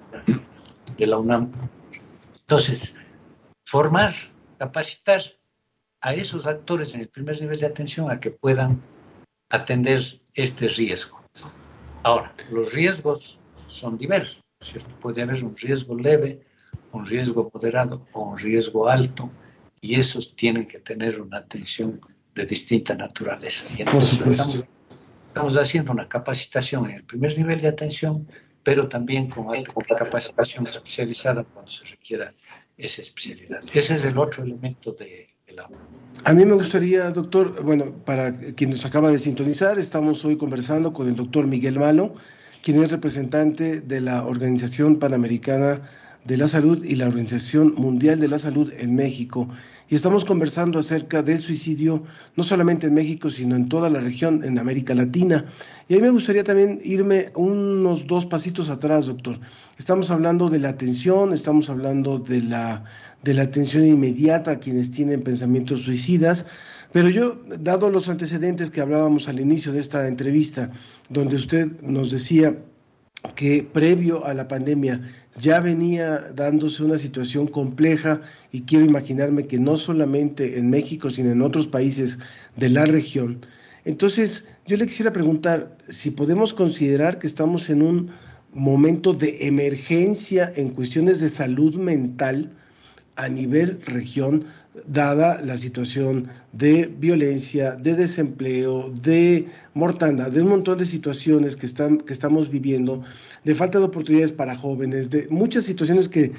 [0.96, 1.52] de la UNAM.
[2.40, 2.96] Entonces,
[3.64, 4.12] formar,
[4.58, 5.20] capacitar
[6.00, 8.82] a esos actores en el primer nivel de atención a que puedan
[9.48, 10.00] atender
[10.34, 11.20] este riesgo.
[12.02, 14.94] Ahora, los riesgos son diversos, ¿cierto?
[15.00, 16.40] Puede haber un riesgo leve,
[16.92, 19.30] un riesgo moderado o un riesgo alto
[19.80, 22.00] y esos tienen que tener una atención
[22.34, 23.66] de distinta naturaleza.
[23.76, 24.20] Y entonces
[25.28, 28.28] estamos, haciendo una capacitación en el primer nivel de atención,
[28.62, 29.46] pero también con
[29.96, 32.32] capacitación especializada cuando se requiera
[32.76, 33.62] esa especialidad.
[33.72, 35.35] Ese es el otro elemento de,
[36.24, 40.92] a mí me gustaría, doctor, bueno, para quien nos acaba de sintonizar, estamos hoy conversando
[40.92, 42.14] con el doctor Miguel Malo,
[42.64, 45.88] quien es representante de la Organización Panamericana
[46.24, 49.48] de la Salud y la Organización Mundial de la Salud en México.
[49.88, 52.02] Y estamos conversando acerca del suicidio,
[52.34, 55.44] no solamente en México, sino en toda la región, en América Latina.
[55.88, 59.38] Y a mí me gustaría también irme unos dos pasitos atrás, doctor.
[59.78, 62.82] Estamos hablando de la atención, estamos hablando de la,
[63.26, 66.46] de la atención inmediata a quienes tienen pensamientos suicidas.
[66.92, 70.70] Pero yo, dado los antecedentes que hablábamos al inicio de esta entrevista,
[71.10, 72.56] donde usted nos decía
[73.34, 75.00] que previo a la pandemia
[75.40, 78.20] ya venía dándose una situación compleja
[78.52, 82.18] y quiero imaginarme que no solamente en México, sino en otros países
[82.56, 83.44] de la región.
[83.84, 88.10] Entonces, yo le quisiera preguntar si podemos considerar que estamos en un
[88.52, 92.52] momento de emergencia en cuestiones de salud mental
[93.16, 94.44] a nivel región,
[94.86, 101.66] dada la situación de violencia, de desempleo, de mortandad, de un montón de situaciones que,
[101.66, 103.02] están, que estamos viviendo,
[103.44, 106.32] de falta de oportunidades para jóvenes, de muchas situaciones que,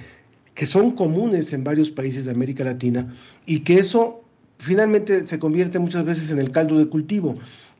[0.53, 3.13] que son comunes en varios países de América Latina
[3.45, 4.23] y que eso
[4.59, 7.33] finalmente se convierte muchas veces en el caldo de cultivo.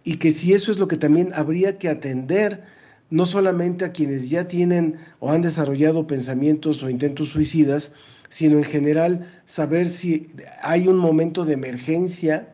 [0.04, 2.64] Y que si eso es lo que también habría que atender,
[3.10, 7.91] no solamente a quienes ya tienen o han desarrollado pensamientos o intentos suicidas,
[8.30, 10.30] sino en general saber si
[10.61, 12.53] hay un momento de emergencia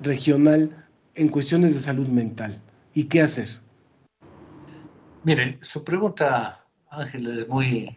[0.00, 2.60] regional en cuestiones de salud mental
[2.94, 3.60] y qué hacer.
[5.22, 7.96] Mire, su pregunta, Ángel, es muy,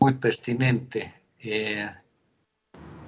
[0.00, 1.14] muy pertinente.
[1.38, 1.88] Eh,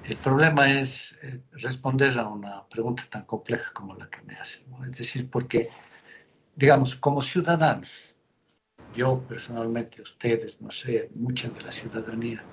[0.05, 4.63] el problema es eh, responder a una pregunta tan compleja como la que me hacen.
[4.89, 5.69] Es decir, porque,
[6.55, 8.15] digamos, como ciudadanos,
[8.95, 12.43] yo personalmente, ustedes, no sé, mucha de la ciudadanía,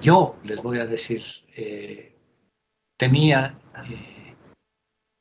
[0.00, 1.20] yo les voy a decir,
[1.56, 2.14] eh,
[2.96, 4.34] tenía eh,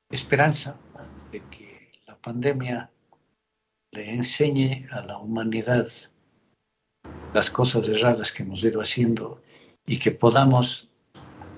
[0.10, 0.78] esperanza
[1.32, 2.92] de que la pandemia
[3.92, 5.88] le enseñe a la humanidad
[7.34, 9.42] las cosas erradas que hemos ido haciendo
[9.86, 10.90] y que podamos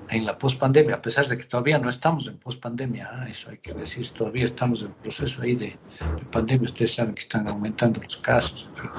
[0.10, 3.60] en la pospandemia, a pesar de que todavía no estamos en pospandemia, ah, eso hay
[3.60, 8.02] que decir, todavía estamos en proceso ahí de, de, pandemia, ustedes saben que están aumentando
[8.02, 8.92] los casos, en fin,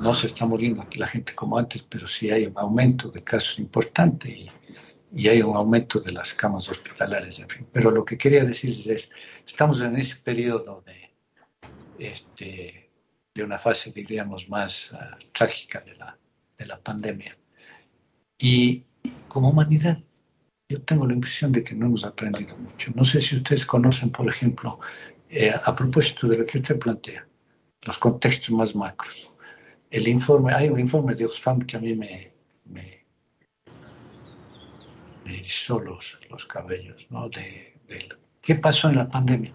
[0.00, 3.22] no se está muriendo aquí la gente como antes, pero sí hay un aumento de
[3.22, 4.50] casos importante y,
[5.14, 7.66] y hay un aumento de las camas hospitalarias, en fin.
[7.72, 9.10] Pero lo que quería decir es,
[9.46, 11.14] estamos en ese periodo de,
[11.98, 12.90] este,
[13.34, 14.96] de una fase, diríamos, más uh,
[15.32, 16.18] trágica de la,
[16.58, 17.36] de la pandemia.
[18.38, 18.84] Y
[19.28, 19.98] como humanidad,
[20.68, 22.92] yo tengo la impresión de que no hemos aprendido mucho.
[22.94, 24.80] No sé si ustedes conocen, por ejemplo,
[25.30, 27.26] eh, a propósito de lo que usted plantea,
[27.82, 29.30] los contextos más macros
[29.96, 32.32] el informe, hay un informe de Oxfam que a mí me,
[32.66, 33.04] me,
[35.24, 37.28] me erizó los, los cabellos, ¿no?
[37.28, 38.08] De, de,
[38.42, 39.54] ¿Qué pasó en la pandemia?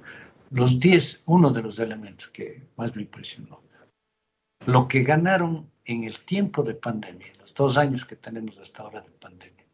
[0.50, 3.62] Los 10, uno de los elementos que más me impresionó,
[4.66, 9.02] lo que ganaron en el tiempo de pandemia, los dos años que tenemos hasta ahora
[9.02, 9.66] de pandemia,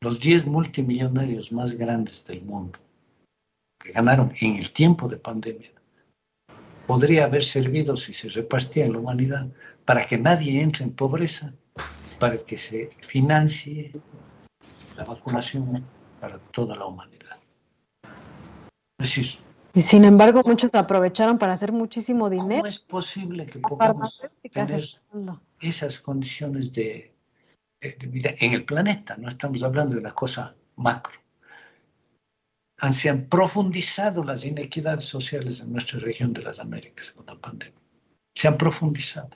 [0.00, 2.78] los 10 multimillonarios más grandes del mundo,
[3.78, 5.70] que ganaron en el tiempo de pandemia,
[6.86, 9.48] podría haber servido si se repartía en la humanidad
[9.84, 11.52] para que nadie entre en pobreza,
[12.18, 13.92] para que se financie
[14.96, 15.84] la vacunación
[16.20, 17.36] para toda la humanidad.
[18.98, 19.44] Es decir,
[19.76, 22.60] y sin embargo, muchos aprovecharon para hacer muchísimo dinero.
[22.60, 24.22] ¿Cómo es posible que podamos
[24.52, 24.82] tener
[25.60, 27.12] esas condiciones de,
[27.80, 29.16] de, vida en el planeta?
[29.16, 31.23] No estamos hablando de una cosa macro
[32.92, 37.80] se han profundizado las inequidades sociales en nuestra región de las Américas con la pandemia.
[38.34, 39.30] Se han profundizado.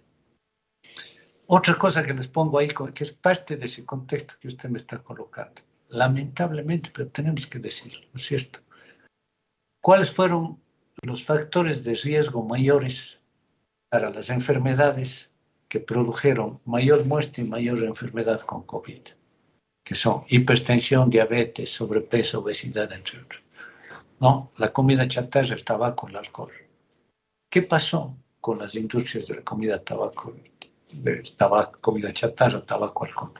[1.46, 4.78] Otra cosa que les pongo ahí, que es parte de ese contexto que usted me
[4.78, 8.60] está colocando, lamentablemente, pero tenemos que decirlo, ¿no es cierto?
[9.80, 10.60] ¿Cuáles fueron
[11.02, 13.22] los factores de riesgo mayores
[13.88, 15.32] para las enfermedades
[15.68, 19.17] que produjeron mayor muerte y mayor enfermedad con COVID?
[19.88, 23.42] Que son hipertensión, diabetes, sobrepeso, obesidad, entre otros.
[24.20, 26.52] No, la comida chatarra, el tabaco, el alcohol.
[27.50, 30.36] ¿Qué pasó con las industrias de la comida tabaco,
[30.92, 33.32] de tabaco, comida chatarra, tabaco, alcohol?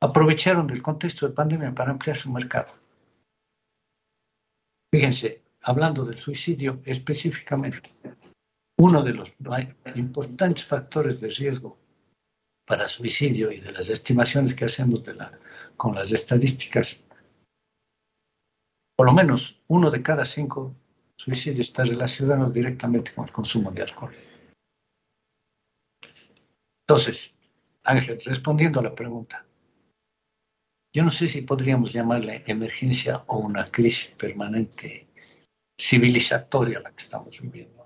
[0.00, 2.72] Aprovecharon del contexto de pandemia para ampliar su mercado.
[4.92, 7.92] Fíjense, hablando del suicidio específicamente,
[8.78, 9.32] uno de los
[9.94, 11.78] importantes factores de riesgo
[12.68, 15.38] para suicidio y de las estimaciones que hacemos de la
[15.76, 17.00] con las estadísticas,
[18.94, 20.74] por lo menos uno de cada cinco
[21.16, 24.14] suicidios está relacionado directamente con el consumo de alcohol.
[26.82, 27.36] Entonces,
[27.84, 29.46] Ángel, respondiendo a la pregunta,
[30.92, 35.06] yo no sé si podríamos llamarle emergencia o una crisis permanente
[35.80, 37.77] civilizatoria la que estamos viviendo.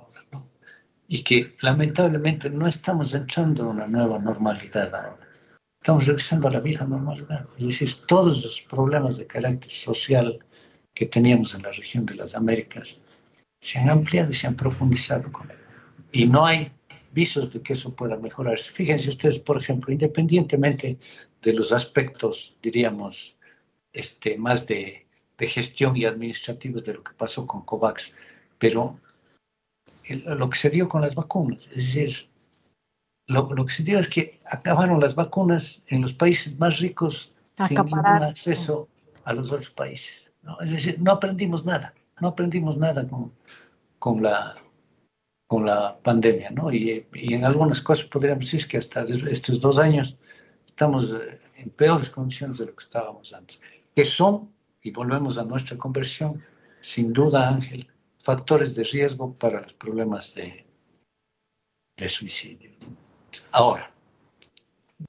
[1.15, 5.33] Y que lamentablemente no estamos entrando en una nueva normalidad ahora
[5.83, 7.49] estamos regresando a la vieja normalidad.
[7.59, 10.39] Es decir, todos los problemas de carácter social
[10.95, 13.01] que teníamos en la región de las Américas
[13.61, 15.57] se han ampliado y se han profundizado con él.
[16.13, 16.71] Y no hay
[17.13, 18.71] visos de que eso pueda mejorarse.
[18.71, 20.99] Fíjense ustedes, por ejemplo, independientemente
[21.43, 23.37] de los aspectos, diríamos,
[23.93, 25.05] este, más de,
[25.37, 28.15] de gestión y administrativos de lo que pasó con COVAX,
[28.59, 29.01] pero
[30.13, 32.29] el, lo que se dio con las vacunas, es decir,
[33.27, 37.33] lo, lo, que se dio es que acabaron las vacunas en los países más ricos
[37.69, 38.89] sin ningún acceso
[39.25, 40.33] a los otros países.
[40.43, 40.61] ¿no?
[40.61, 43.33] Es decir, no aprendimos nada, no aprendimos nada con,
[43.99, 44.57] con, la,
[45.47, 46.73] con la pandemia, ¿no?
[46.73, 50.17] Y, y, en algunas cosas podríamos decir que hasta estos dos años
[50.67, 51.15] estamos
[51.57, 53.61] en peores condiciones de lo que estábamos antes,
[53.95, 54.51] que son,
[54.83, 56.43] y volvemos a nuestra conversión,
[56.81, 57.89] sin duda, Ángel,
[58.23, 60.65] factores de riesgo para los problemas de,
[61.97, 62.71] de suicidio.
[63.51, 63.93] Ahora,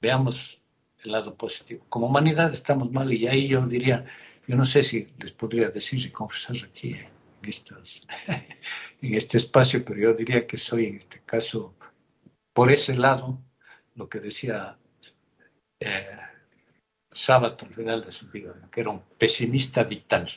[0.00, 0.60] veamos
[1.02, 1.84] el lado positivo.
[1.88, 4.04] Como humanidad estamos mal y ahí yo diría,
[4.46, 7.08] yo no sé si les podría decir y confesar aquí en,
[9.02, 11.74] en este espacio, pero yo diría que soy en este caso,
[12.52, 13.38] por ese lado,
[13.94, 14.78] lo que decía
[15.80, 16.18] eh,
[17.14, 20.28] Sábato al final de su vida, que era un pesimista vital.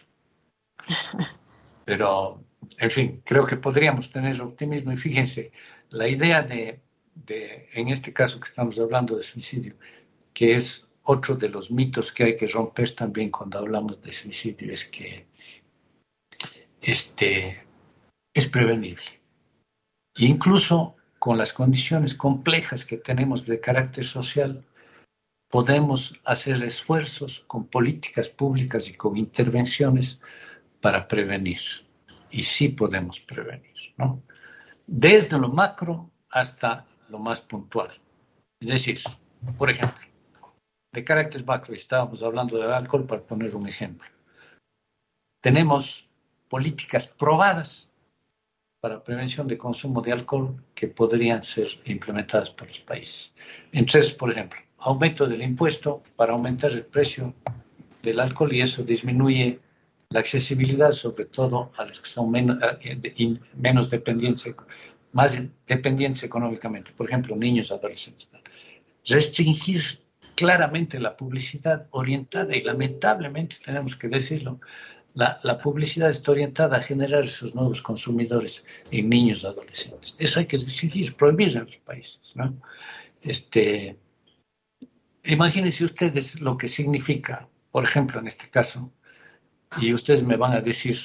[1.85, 2.43] Pero,
[2.77, 5.51] en fin, creo que podríamos tener optimismo y fíjense,
[5.89, 6.81] la idea de,
[7.73, 9.75] en este caso que estamos hablando de suicidio,
[10.33, 14.73] que es otro de los mitos que hay que romper también cuando hablamos de suicidio,
[14.73, 15.25] es que
[16.81, 17.65] este,
[18.33, 19.21] es prevenible.
[20.15, 24.65] E incluso con las condiciones complejas que tenemos de carácter social,
[25.49, 30.19] podemos hacer esfuerzos con políticas públicas y con intervenciones
[30.81, 31.86] para prevenir.
[32.29, 34.21] Y sí podemos prevenir, ¿no?
[34.85, 37.91] Desde lo macro hasta lo más puntual.
[38.59, 38.99] Es decir,
[39.57, 40.05] por ejemplo,
[40.93, 44.07] de carácter macro, estábamos hablando del alcohol para poner un ejemplo.
[45.41, 46.09] Tenemos
[46.49, 47.89] políticas probadas
[48.79, 53.35] para prevención de consumo de alcohol que podrían ser implementadas por los países.
[53.71, 57.33] Entonces, por ejemplo, aumento del impuesto para aumentar el precio
[58.01, 59.59] del alcohol y eso disminuye
[60.09, 64.53] la accesibilidad, sobre todo a los que son menos, eh, menos dependientes,
[65.11, 68.29] más dependientes económicamente, por ejemplo, niños, adolescentes.
[69.05, 69.81] Restringir
[70.35, 74.59] claramente la publicidad orientada, y lamentablemente tenemos que decirlo,
[75.13, 80.15] la, la, publicidad está orientada a generar esos nuevos consumidores en niños y adolescentes.
[80.19, 82.21] Eso hay que exigir, prohibir en los países.
[82.35, 82.55] ¿no?
[83.23, 83.97] Este,
[85.23, 88.91] imagínense ustedes lo que significa, por ejemplo, en este caso,
[89.79, 90.97] y ustedes me van a decir,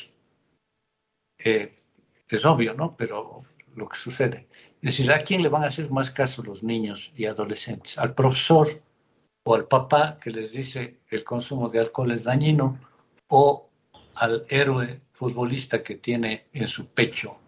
[1.39, 2.93] es obvio, ¿no?
[2.97, 3.45] Pero
[3.75, 4.49] lo que sucede.
[4.81, 7.99] Es decir, ¿a quién le van a hacer más caso los niños y adolescentes?
[7.99, 8.69] ¿Al profesor
[9.45, 12.79] o al papá que les dice el consumo de alcohol es dañino?
[13.29, 13.71] ¿O
[14.15, 17.39] al héroe futbolista que tiene en su pecho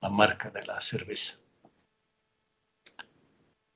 [0.00, 1.38] la marca de la cerveza?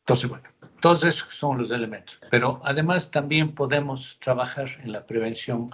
[0.00, 0.48] Entonces, bueno,
[0.80, 2.20] todos esos son los elementos.
[2.30, 5.70] Pero además también podemos trabajar en la prevención,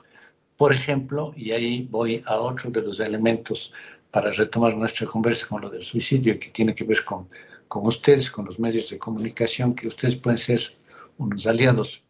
[0.62, 3.72] por ejemplo, y ahí voy a otro de los elementos
[4.12, 7.28] para retomar nuestra conversa con lo del suicidio, que tiene que ver con,
[7.66, 10.60] con ustedes, con los medios de comunicación, que ustedes pueden ser
[11.18, 12.04] unos aliados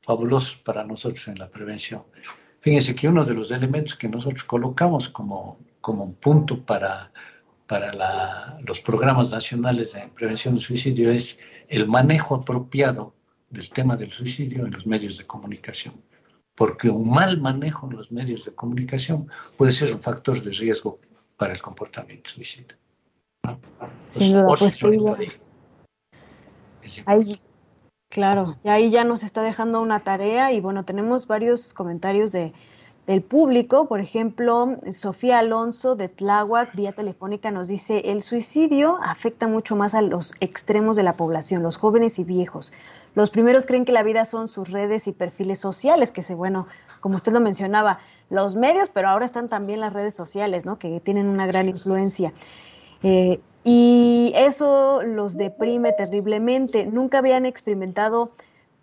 [0.00, 2.04] fabulosos para nosotros en la prevención.
[2.60, 7.10] Fíjense que uno de los elementos que nosotros colocamos como, como un punto para,
[7.66, 13.12] para los programas nacionales de prevención del suicidio es el manejo apropiado
[13.50, 15.94] del tema del suicidio en los medios de comunicación.
[16.58, 20.98] Porque un mal manejo en los medios de comunicación puede ser un factor de riesgo
[21.36, 22.74] para el comportamiento suicida.
[24.08, 24.78] Sin duda, pues,
[27.06, 27.40] ahí,
[28.10, 32.52] claro, y ahí ya nos está dejando una tarea y bueno, tenemos varios comentarios de,
[33.06, 33.86] del público.
[33.86, 39.94] Por ejemplo, Sofía Alonso de Tláhuac, vía telefónica, nos dice, el suicidio afecta mucho más
[39.94, 42.72] a los extremos de la población, los jóvenes y viejos.
[43.18, 46.68] Los primeros creen que la vida son sus redes y perfiles sociales, que se, bueno,
[47.00, 47.98] como usted lo mencionaba,
[48.30, 50.78] los medios, pero ahora están también las redes sociales, ¿no?
[50.78, 52.32] Que tienen una gran influencia.
[53.02, 56.86] Eh, y eso los deprime terriblemente.
[56.86, 58.30] Nunca habían experimentado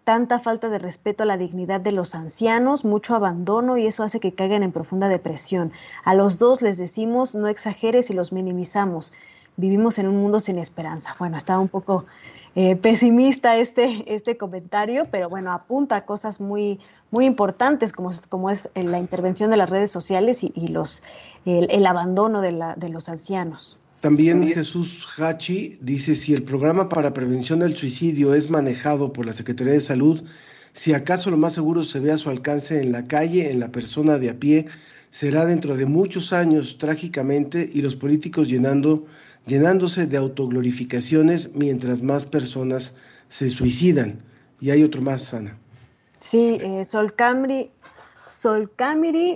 [0.04, 4.20] tanta falta de respeto a la dignidad de los ancianos, mucho abandono y eso hace
[4.20, 5.72] que caigan en profunda depresión.
[6.04, 9.14] A los dos les decimos no exageres y los minimizamos.
[9.56, 11.16] Vivimos en un mundo sin esperanza.
[11.18, 12.04] Bueno, está un poco
[12.56, 16.80] eh, pesimista este, este comentario, pero bueno, apunta a cosas muy,
[17.12, 21.04] muy importantes como, como es la intervención de las redes sociales y, los,
[21.46, 23.78] el, abandono de, la, de los ancianos.
[24.00, 29.34] También Jesús Hachi dice, si el programa para prevención del suicidio es manejado por la
[29.34, 30.24] Secretaría de Salud,
[30.74, 33.72] si acaso lo más seguro se ve a su alcance en la calle, en la
[33.72, 34.68] persona de a pie,
[35.10, 39.06] será dentro de muchos años trágicamente y los políticos llenando
[39.46, 42.94] llenándose de autoglorificaciones mientras más personas
[43.30, 44.24] se suicidan.
[44.60, 45.58] Y hay otro más, Ana.
[46.20, 47.72] Sí, eh, Sol Camiri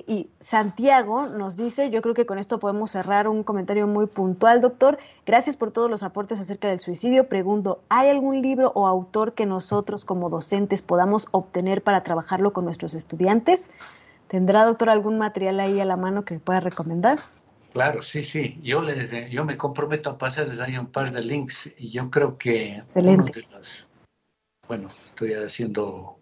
[0.07, 4.61] y Santiago nos dice, yo creo que con esto podemos cerrar un comentario muy puntual,
[4.61, 4.97] doctor.
[5.25, 7.27] Gracias por todos los aportes acerca del suicidio.
[7.27, 12.65] Pregunto, ¿hay algún libro o autor que nosotros como docentes podamos obtener para trabajarlo con
[12.65, 13.69] nuestros estudiantes?
[14.27, 17.19] ¿Tendrá, doctor, algún material ahí a la mano que pueda recomendar?
[17.73, 18.59] Claro, sí, sí.
[18.63, 22.37] Yo, les, yo me comprometo a pasarles ahí un par de links y yo creo
[22.37, 23.87] que uno de los,
[24.67, 26.19] bueno, estoy haciendo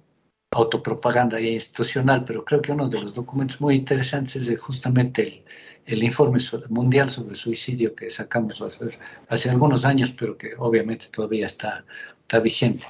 [0.51, 5.43] autopropaganda institucional, pero creo que uno de los documentos muy interesantes es justamente el,
[5.87, 6.39] el informe
[6.69, 11.85] mundial sobre suicidio que sacamos hace, algunos años, pero que obviamente todavía está,
[12.21, 12.85] está vigente.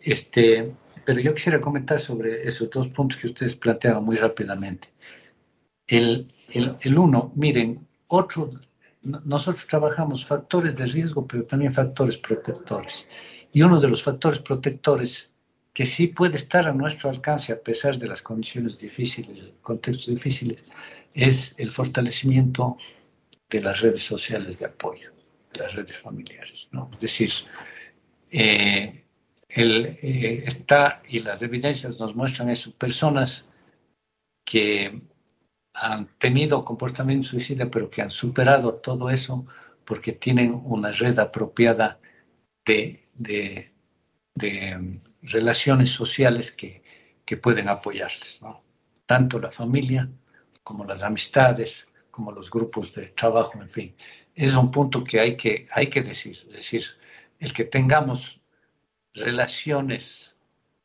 [0.00, 0.72] Este,
[1.04, 4.88] pero yo quisiera comentar sobre esos dos puntos que ustedes planteaban muy rápidamente.
[5.88, 8.50] El, el, el uno, miren, otro,
[9.02, 13.06] nosotros trabajamos factores de riesgo, pero también factores protectores.
[13.52, 15.30] Y uno de los factores protectores
[15.72, 20.64] que sí puede estar a nuestro alcance a pesar de las condiciones difíciles, contextos difíciles,
[21.12, 22.78] es el fortalecimiento
[23.50, 25.12] de las redes sociales de apoyo,
[25.52, 26.68] de las redes familiares.
[26.72, 26.88] ¿no?
[26.92, 27.30] Es decir,
[28.30, 29.04] eh,
[29.48, 33.46] eh, está, y las evidencias nos muestran eso, personas
[34.44, 35.00] que
[35.76, 39.46] han tenido comportamiento suicida, pero que han superado todo eso
[39.84, 42.00] porque tienen una red apropiada
[42.64, 43.72] de, de,
[44.34, 46.82] de relaciones sociales que,
[47.24, 48.62] que pueden apoyarles, ¿no?
[49.04, 50.08] tanto la familia
[50.62, 53.96] como las amistades, como los grupos de trabajo, en fin.
[54.34, 56.82] Es un punto que hay que, hay que decir, es decir,
[57.38, 58.40] el que tengamos
[59.14, 60.36] relaciones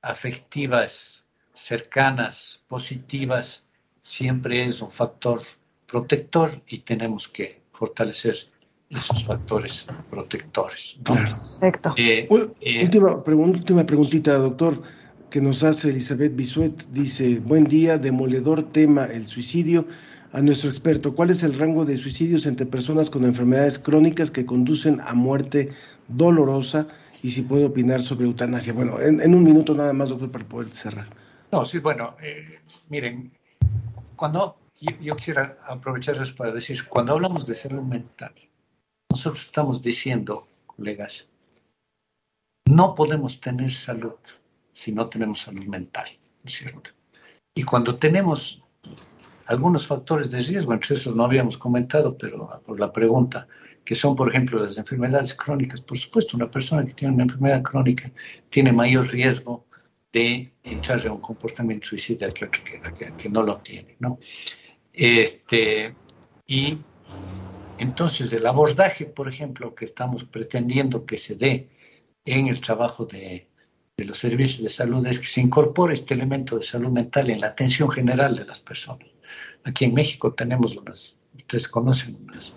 [0.01, 3.65] afectivas, cercanas, positivas,
[4.01, 5.39] siempre es un factor
[5.85, 8.35] protector y tenemos que fortalecer
[8.89, 10.99] esos factores protectores.
[11.03, 11.93] Perfecto.
[11.97, 12.27] Eh,
[12.61, 14.81] eh, última, última preguntita, doctor
[15.29, 16.73] que nos hace Elizabeth Bisuet.
[16.91, 19.87] Dice, buen día, demoledor tema el suicidio.
[20.33, 24.45] A nuestro experto, ¿cuál es el rango de suicidios entre personas con enfermedades crónicas que
[24.45, 25.71] conducen a muerte
[26.07, 26.87] dolorosa?
[27.23, 28.73] Y si puede opinar sobre eutanasia.
[28.73, 31.07] Bueno, en, un minuto nada más, doctor, para poder cerrar.
[31.51, 33.31] No, sí, bueno, eh, miren,
[34.21, 38.35] cuando yo, yo quisiera aprovechar eso para decir, cuando hablamos de salud mental,
[39.09, 41.27] nosotros estamos diciendo, colegas,
[42.67, 44.19] no podemos tener salud
[44.73, 46.05] si no tenemos salud mental,
[46.43, 46.91] ¿no es cierto?
[47.55, 48.61] Y cuando tenemos
[49.47, 53.47] algunos factores de riesgo, entre esos no habíamos comentado, pero por la pregunta,
[53.83, 55.81] que son, por ejemplo, las enfermedades crónicas.
[55.81, 58.11] Por supuesto, una persona que tiene una enfermedad crónica
[58.51, 59.65] tiene mayor riesgo
[60.11, 64.19] de entrar en un comportamiento suicida que otro que, que, no lo tiene, ¿no?
[64.93, 65.95] Este,
[66.45, 66.77] y
[67.77, 71.69] entonces el abordaje, por ejemplo, que estamos pretendiendo que se dé
[72.25, 73.47] en el trabajo de,
[73.97, 77.39] de los servicios de salud es que se incorpore este elemento de salud mental en
[77.39, 79.07] la atención general de las personas.
[79.63, 82.53] Aquí en México tenemos unas, ustedes conocen unas,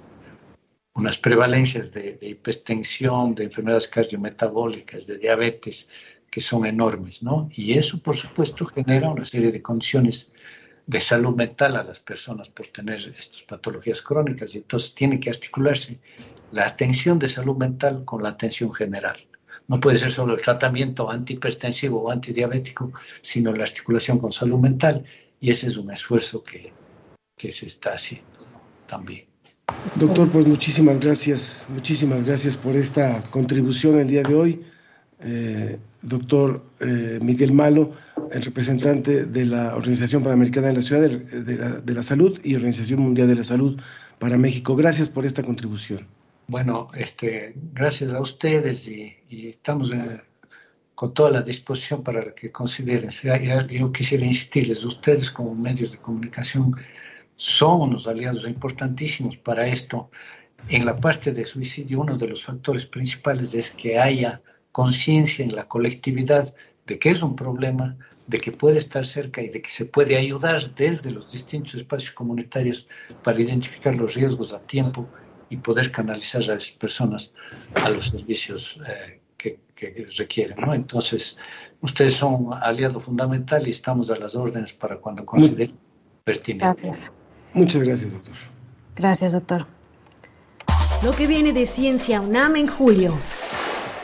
[0.95, 5.91] unas prevalencias de, hipertensión, de enfermedades cardiometabólicas, de diabetes,
[6.35, 7.49] que son enormes, ¿no?
[7.55, 10.33] Y eso, por supuesto, genera una serie de condiciones
[10.85, 15.31] de salud mental a las personas por tener estas patologías crónicas y entonces tiene que
[15.31, 16.01] articularse
[16.51, 19.17] la atención de salud mental con la atención general.
[19.69, 25.05] No puede ser solo el tratamiento antihipertensivo o antidiabético, sino la articulación con salud mental.
[25.41, 26.73] Y ese es un esfuerzo que,
[27.37, 28.41] que se está haciendo
[28.89, 29.27] también.
[29.95, 34.67] Doctor, pues muchísimas gracias, muchísimas gracias por esta contribución el día de hoy.
[35.21, 37.93] Eh, doctor eh, Miguel Malo,
[38.31, 42.55] el representante de la Organización Panamericana de la Ciudad de la, de la Salud y
[42.55, 43.81] Organización Mundial de la Salud
[44.19, 44.77] para México.
[44.77, 46.07] Gracias por esta contribución.
[46.47, 49.93] Bueno, este, gracias a ustedes y, estamos
[50.95, 53.11] con toda la disposición para que consideren.
[53.71, 56.77] Yo quisiera insistirles, ustedes como medios de comunicación
[57.37, 60.11] son unos aliados importantísimos para esto.
[60.69, 64.41] En la parte de suicidio, uno de los factores principales es que haya
[64.75, 66.53] conciencia en la colectividad
[66.85, 67.97] de que es un problema,
[68.27, 72.11] de que puede estar cerca y de que se puede ayudar desde los distintos espacios
[72.11, 72.89] comunitarios
[73.23, 75.07] para identificar los riesgos a tiempo
[75.49, 77.33] y poder canalizar a las personas
[77.85, 79.61] a los servicios eh, que,
[80.19, 80.57] requieren.
[80.59, 80.75] ¿no?
[80.75, 81.37] Entonces,
[81.81, 85.79] ustedes son aliado fundamental y estamos a las órdenes para cuando consideren
[86.25, 86.65] pertinente.
[86.65, 87.13] Gracias.
[87.53, 88.35] Muchas gracias, doctor.
[88.97, 89.67] Gracias, doctor.
[91.05, 93.15] Lo que viene de Ciencia UNAM en julio.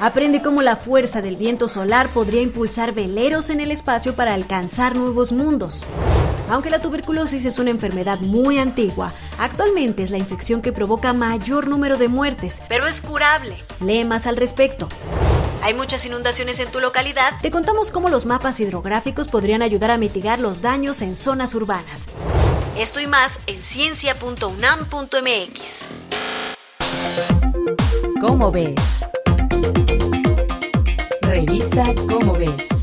[0.01, 4.97] Aprende cómo la fuerza del viento solar podría impulsar veleros en el espacio para alcanzar
[4.97, 5.87] nuevos mundos.
[6.49, 11.69] Aunque la tuberculosis es una enfermedad muy antigua, actualmente es la infección que provoca mayor
[11.69, 13.55] número de muertes, pero es curable.
[13.85, 14.89] Lee más al respecto.
[15.63, 17.35] Hay muchas inundaciones en tu localidad.
[17.43, 22.09] Te contamos cómo los mapas hidrográficos podrían ayudar a mitigar los daños en zonas urbanas.
[22.75, 25.89] Esto y más en ciencia.unam.mx.
[28.23, 29.05] ¿Cómo ves?
[31.47, 32.83] Revista ¿Cómo ves?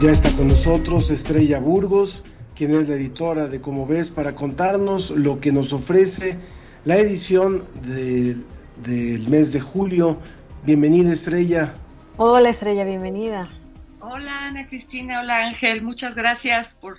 [0.00, 2.22] Ya está con nosotros Estrella Burgos,
[2.54, 6.38] quien es la editora de Como ves, para contarnos lo que nos ofrece
[6.84, 8.46] la edición del
[8.84, 10.20] del mes de julio.
[10.64, 11.74] Bienvenida Estrella.
[12.16, 13.50] Hola Estrella, bienvenida.
[13.98, 16.98] Hola Ana Cristina, hola Ángel, muchas gracias por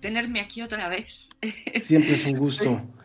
[0.00, 1.28] tenerme aquí otra vez.
[1.82, 2.80] Siempre es un gusto.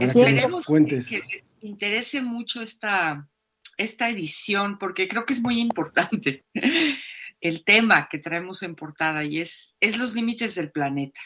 [0.00, 3.28] Esperemos que, que, les interese mucho esta,
[3.76, 6.44] esta edición porque creo que es muy importante
[7.40, 11.20] el tema que traemos en portada y es, es los límites del planeta.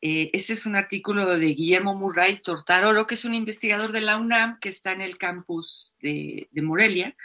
[0.00, 4.18] Eh, ese es un artículo de Guillermo Murray Tortarolo, que es un investigador de la
[4.18, 7.16] UNAM que está en el campus de, de Morelia.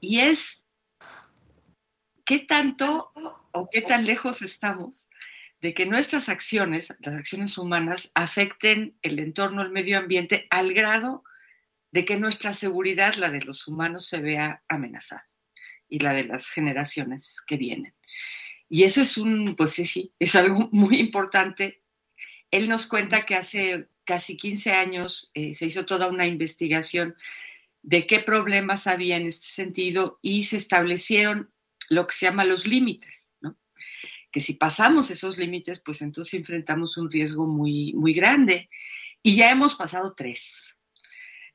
[0.00, 0.64] Y es
[2.26, 3.12] qué tanto
[3.52, 5.06] o qué tan lejos estamos
[5.64, 11.24] de que nuestras acciones, las acciones humanas, afecten el entorno, el medio ambiente, al grado
[11.90, 15.26] de que nuestra seguridad, la de los humanos, se vea amenazada
[15.88, 17.94] y la de las generaciones que vienen.
[18.68, 21.80] Y eso es un, pues sí, sí, es algo muy importante.
[22.50, 27.16] Él nos cuenta que hace casi 15 años eh, se hizo toda una investigación
[27.80, 31.54] de qué problemas había en este sentido y se establecieron
[31.88, 33.56] lo que se llama los límites, ¿no?
[34.34, 38.68] Que si pasamos esos límites, pues entonces enfrentamos un riesgo muy, muy grande.
[39.22, 40.76] Y ya hemos pasado tres.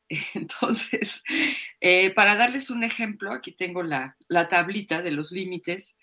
[0.33, 1.21] Entonces,
[1.81, 5.97] eh, para darles un ejemplo, aquí tengo la, la tablita de los límites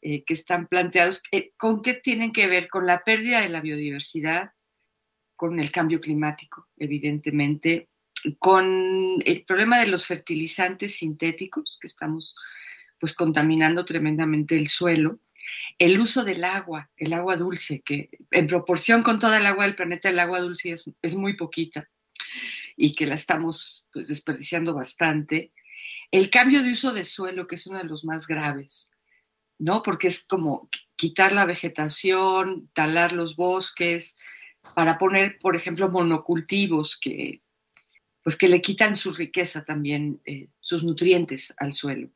[0.00, 2.70] eh, que están planteados, eh, ¿con qué tienen que ver?
[2.70, 4.52] Con la pérdida de la biodiversidad,
[5.36, 7.90] con el cambio climático, evidentemente,
[8.38, 12.34] con el problema de los fertilizantes sintéticos, que estamos
[12.98, 15.18] pues contaminando tremendamente el suelo,
[15.78, 19.76] el uso del agua, el agua dulce, que en proporción con toda el agua del
[19.76, 21.88] planeta, el agua dulce es, es muy poquita
[22.76, 25.52] y que la estamos pues, desperdiciando bastante.
[26.10, 28.92] El cambio de uso de suelo, que es uno de los más graves,
[29.58, 29.82] ¿no?
[29.82, 34.16] Porque es como quitar la vegetación, talar los bosques,
[34.74, 37.42] para poner, por ejemplo, monocultivos que,
[38.22, 42.10] pues que le quitan su riqueza también, eh, sus nutrientes al suelo.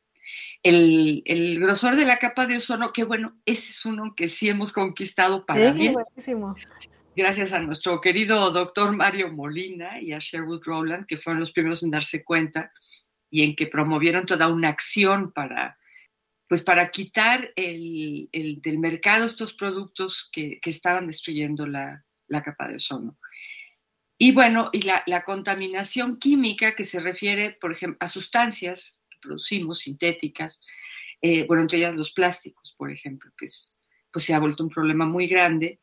[0.63, 4.49] El, el, grosor de la capa de ozono, que bueno, ese es uno que sí
[4.49, 5.93] hemos conquistado para sí, bien.
[5.95, 6.55] Buenísimo.
[7.15, 11.83] Gracias a nuestro querido doctor Mario Molina y a Sherwood Rowland, que fueron los primeros
[11.83, 12.71] en darse cuenta
[13.31, 15.79] y en que promovieron toda una acción para
[16.49, 22.43] pues para quitar el, el, del mercado estos productos que, que estaban destruyendo la, la,
[22.43, 23.19] capa de ozono.
[24.19, 29.81] Y bueno, y la, la, contaminación química que se refiere, por ejemplo, a sustancias producimos
[29.81, 30.61] sintéticas,
[31.21, 33.81] eh, bueno, entre ellas los plásticos, por ejemplo, que es,
[34.13, 35.81] pues se ha vuelto un problema muy grande,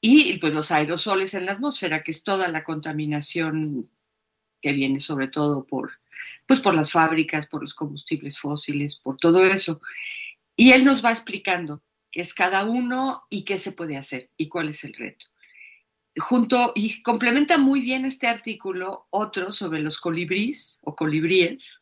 [0.00, 3.90] y pues los aerosoles en la atmósfera, que es toda la contaminación
[4.60, 5.92] que viene sobre todo por,
[6.46, 9.80] pues por las fábricas, por los combustibles fósiles, por todo eso.
[10.56, 14.48] Y él nos va explicando qué es cada uno y qué se puede hacer y
[14.48, 15.26] cuál es el reto.
[16.16, 21.80] Junto y complementa muy bien este artículo otro sobre los colibríes o colibríes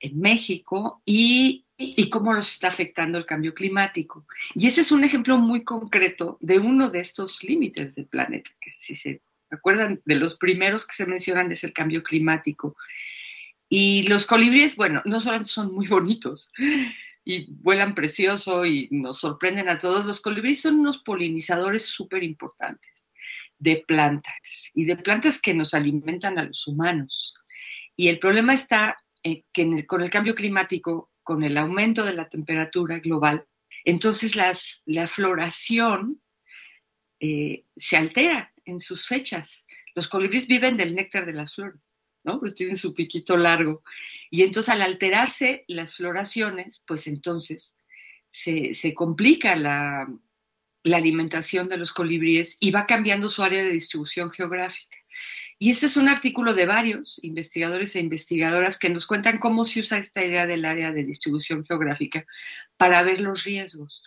[0.00, 4.26] en México y, y cómo los está afectando el cambio climático.
[4.54, 8.70] Y ese es un ejemplo muy concreto de uno de estos límites del planeta, que
[8.70, 12.76] si se acuerdan de los primeros que se mencionan es el cambio climático.
[13.68, 16.50] Y los colibríes, bueno, no solamente son muy bonitos
[17.24, 23.12] y vuelan precioso y nos sorprenden a todos, los colibríes son unos polinizadores súper importantes
[23.58, 27.34] de plantas y de plantas que nos alimentan a los humanos.
[27.96, 28.96] Y el problema está
[29.28, 33.46] eh, que con el cambio climático, con el aumento de la temperatura global,
[33.84, 36.20] entonces la floración
[37.20, 39.64] eh, se altera en sus fechas.
[39.94, 41.80] Los colibríes viven del néctar de las flores.
[42.24, 42.38] ¿no?
[42.38, 43.82] Pues tienen su piquito largo.
[44.30, 47.76] Y entonces al alterarse las floraciones, pues entonces
[48.30, 50.06] se, complica la,
[50.84, 54.97] alimentación de los colibríes y va cambiando su área de distribución geográfica.
[55.58, 59.80] Y este es un artículo de varios investigadores e investigadoras que nos cuentan cómo se
[59.80, 62.24] usa esta idea del área de distribución geográfica
[62.76, 64.02] para ver los riesgos.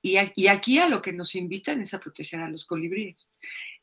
[0.00, 3.30] Y, aquí a lo que nos invitan es a proteger a los colibríes.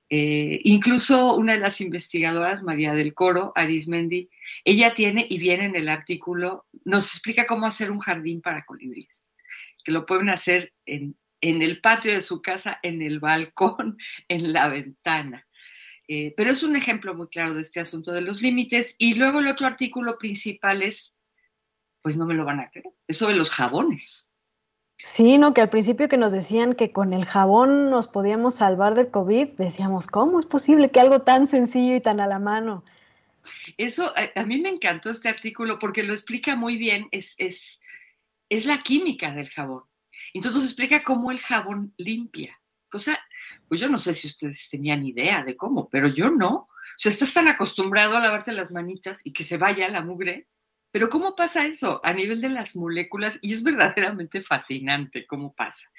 [0.09, 4.29] Eh, incluso una de las investigadoras, María del Coro, Arismendi,
[4.63, 9.29] ella tiene y viene en el artículo, nos explica cómo hacer un jardín para colibríes,
[9.83, 13.97] que lo pueden hacer en el patio de su casa, en el balcón,
[14.27, 15.45] en la ventana.
[16.15, 18.93] Eh, pero es un ejemplo muy claro de este asunto de los límites.
[18.99, 21.19] Y luego el otro artículo principal es,
[22.03, 24.27] pues no me lo van a creer, es sobre los jabones.
[24.99, 28.93] Sí, no, que al principio que nos decían que con el jabón nos podíamos salvar
[28.93, 32.85] del COVID, decíamos, ¿cómo es posible que algo tan sencillo y tan a la mano?
[33.77, 37.81] Eso, a, a mí me encantó este artículo porque lo explica muy bien, es, es,
[38.49, 39.85] es la química del jabón.
[40.35, 42.59] Entonces explica cómo el jabón limpia.
[42.93, 43.17] Cosa,
[43.67, 46.53] pues yo no sé si ustedes tenían idea de cómo, pero yo no.
[46.53, 50.47] O sea, estás tan acostumbrado a lavarte las manitas y que se vaya la mugre,
[50.91, 53.39] pero ¿cómo pasa eso a nivel de las moléculas?
[53.41, 55.89] Y es verdaderamente fascinante cómo pasa.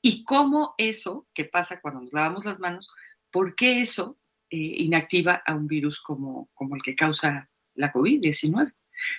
[0.00, 2.88] Y cómo eso que pasa cuando nos lavamos las manos,
[3.32, 4.16] ¿por qué eso
[4.48, 8.72] eh, inactiva a un virus como, como el que causa la COVID-19,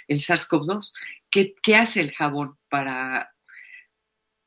[0.08, 0.94] el SARS-CoV-2?
[1.30, 3.36] ¿Qué, ¿Qué hace el jabón para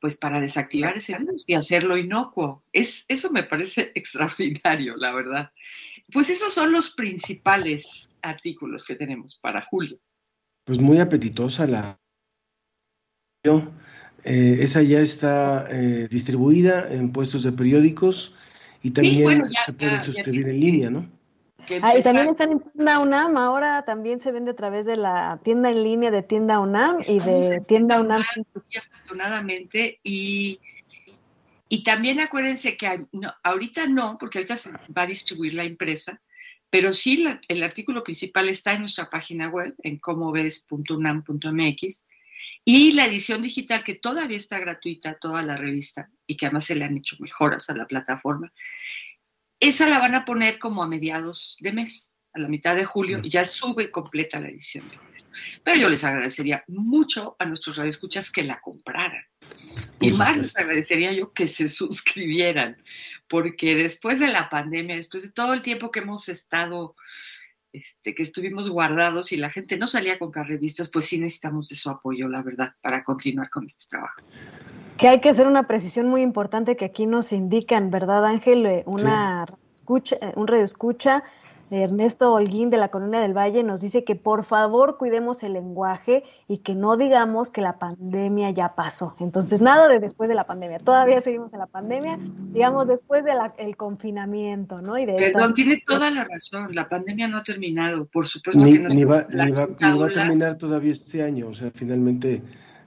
[0.03, 2.65] pues para desactivar ese virus y hacerlo inocuo.
[2.73, 5.53] Es, eso me parece extraordinario, la verdad.
[6.13, 10.01] Pues esos son los principales artículos que tenemos para julio.
[10.65, 12.01] Pues muy apetitosa la...
[13.45, 18.35] Eh, esa ya está eh, distribuida en puestos de periódicos
[18.83, 21.09] y también se puede suscribir en línea, ¿no?
[21.83, 25.41] Ah, y también están en tienda UNAM, ahora también se vende a través de la
[25.45, 28.23] tienda en línea de tienda UNAM y de tienda UNAM.
[28.77, 30.61] Afortunadamente, y,
[31.69, 33.07] y también acuérdense que
[33.43, 36.21] ahorita no, porque ahorita se va a distribuir la empresa,
[36.69, 42.07] pero sí el artículo principal está en nuestra página web, en comoves.unam.mx,
[42.65, 46.75] y la edición digital, que todavía está gratuita, toda la revista, y que además se
[46.75, 48.53] le han hecho mejoras a la plataforma.
[49.63, 53.21] Esa la van a poner como a mediados de mes, a la mitad de julio,
[53.23, 55.23] y ya sube completa la edición de julio.
[55.63, 59.23] Pero yo les agradecería mucho a nuestros radioescuchas que la compraran.
[60.01, 62.83] Y más les agradecería yo que se suscribieran,
[63.29, 66.97] porque después de la pandemia, después de todo el tiempo que hemos estado,
[67.73, 71.69] este, que estuvimos guardados y la gente no salía a comprar revistas, pues sí necesitamos
[71.69, 74.23] de su apoyo, la verdad, para continuar con este trabajo
[74.97, 78.67] que hay que hacer una precisión muy importante que aquí nos indican, ¿verdad, Ángel?
[78.67, 81.25] Eh, una escucha, eh, un radio escucha,
[81.81, 86.23] Ernesto Holguín de la Colonia del Valle nos dice que por favor cuidemos el lenguaje
[86.47, 89.17] y que no digamos que la pandemia ya pasó.
[89.21, 90.79] Entonces, nada de después de la pandemia.
[90.81, 92.19] Todavía seguimos en la pandemia,
[92.53, 94.99] digamos después del confinamiento, ¿no?
[94.99, 96.75] Y de Perdón, tiene toda la razón.
[96.75, 98.89] La pandemia no ha terminado, por supuesto ni, que no.
[98.91, 101.49] Ni va, ni va, ni va a terminar todavía este año.
[101.49, 102.43] O sea, finalmente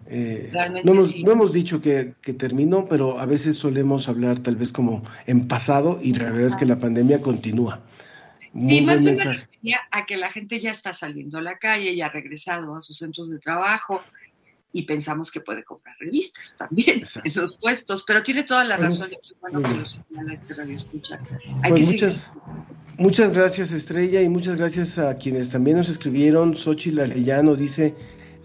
[0.08, 0.52] eh,
[0.84, 0.92] no,
[1.32, 6.14] hemos, dicho que, terminó, pero a veces solemos hablar tal vez como en pasado y
[6.14, 7.82] la verdad es que la pandemia continúa.
[8.54, 12.02] sí, más bien me a que la gente ya está saliendo a la calle y
[12.02, 14.02] ha regresado a sus centros de trabajo
[14.72, 19.10] y pensamos que puede comprar revistas también en los puestos, pero tiene toda la razón
[19.42, 21.18] bueno que lo señala este radio escucha.
[21.68, 22.32] Pues muchas,
[22.98, 26.56] muchas gracias Estrella y muchas gracias a quienes también nos escribieron.
[26.56, 27.96] Xochitl Arellano dice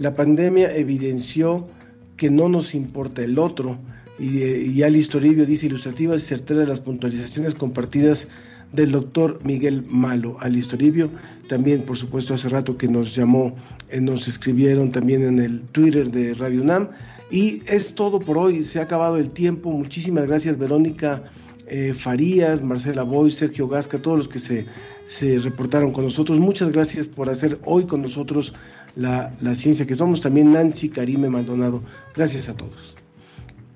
[0.00, 1.68] la pandemia evidenció
[2.16, 3.78] que no nos importa el otro.
[4.18, 8.26] Y, y Alice Toribio dice ilustrativas y certeras las puntualizaciones compartidas
[8.72, 10.38] del doctor Miguel Malo.
[10.40, 11.10] Alice Toribio,
[11.48, 13.54] también por supuesto hace rato que nos llamó,
[13.90, 16.88] eh, nos escribieron también en el Twitter de Radio UNAM.
[17.30, 19.70] Y es todo por hoy, se ha acabado el tiempo.
[19.70, 21.24] Muchísimas gracias Verónica
[21.66, 24.66] eh, Farías, Marcela Boy, Sergio Gasca, todos los que se,
[25.06, 26.38] se reportaron con nosotros.
[26.38, 28.54] Muchas gracias por hacer hoy con nosotros
[28.96, 30.20] la, ciencia que somos.
[30.20, 31.82] También Nancy Karime Maldonado.
[32.14, 32.94] Gracias a todos.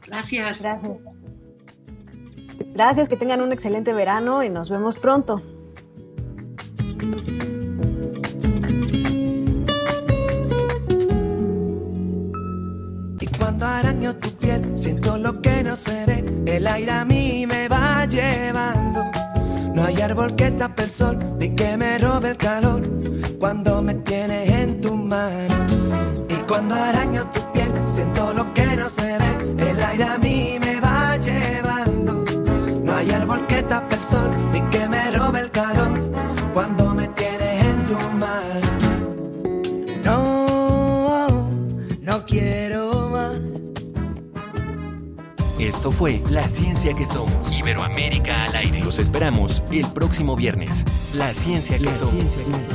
[0.07, 0.63] Gracias.
[0.63, 0.93] Gracias.
[2.75, 5.43] Gracias, que tengan un excelente verano y nos vemos pronto.
[13.21, 17.47] Y cuando araño tu piel, siento lo que no se ve, el aire a mí
[17.47, 19.03] me va llevando.
[19.75, 22.83] No hay árbol que tape el sol, ni que me robe el calor
[23.45, 25.67] cuando me tienes en tu mano.
[26.29, 29.71] Y cuando araño tu piel, siento lo que no se ve.
[29.71, 32.25] El aire a mí me va llevando.
[32.85, 35.99] No hay árbol que tape el sol, ni que me robe el calor.
[36.53, 38.69] Cuando me tienes en tu mano.
[40.05, 41.49] No,
[42.03, 43.39] no quiero más.
[45.59, 47.59] Esto fue La Ciencia que Somos.
[47.59, 48.85] Iberoamérica al aire.
[48.85, 50.85] Los esperamos el próximo viernes.
[51.15, 52.75] La Ciencia que Somos.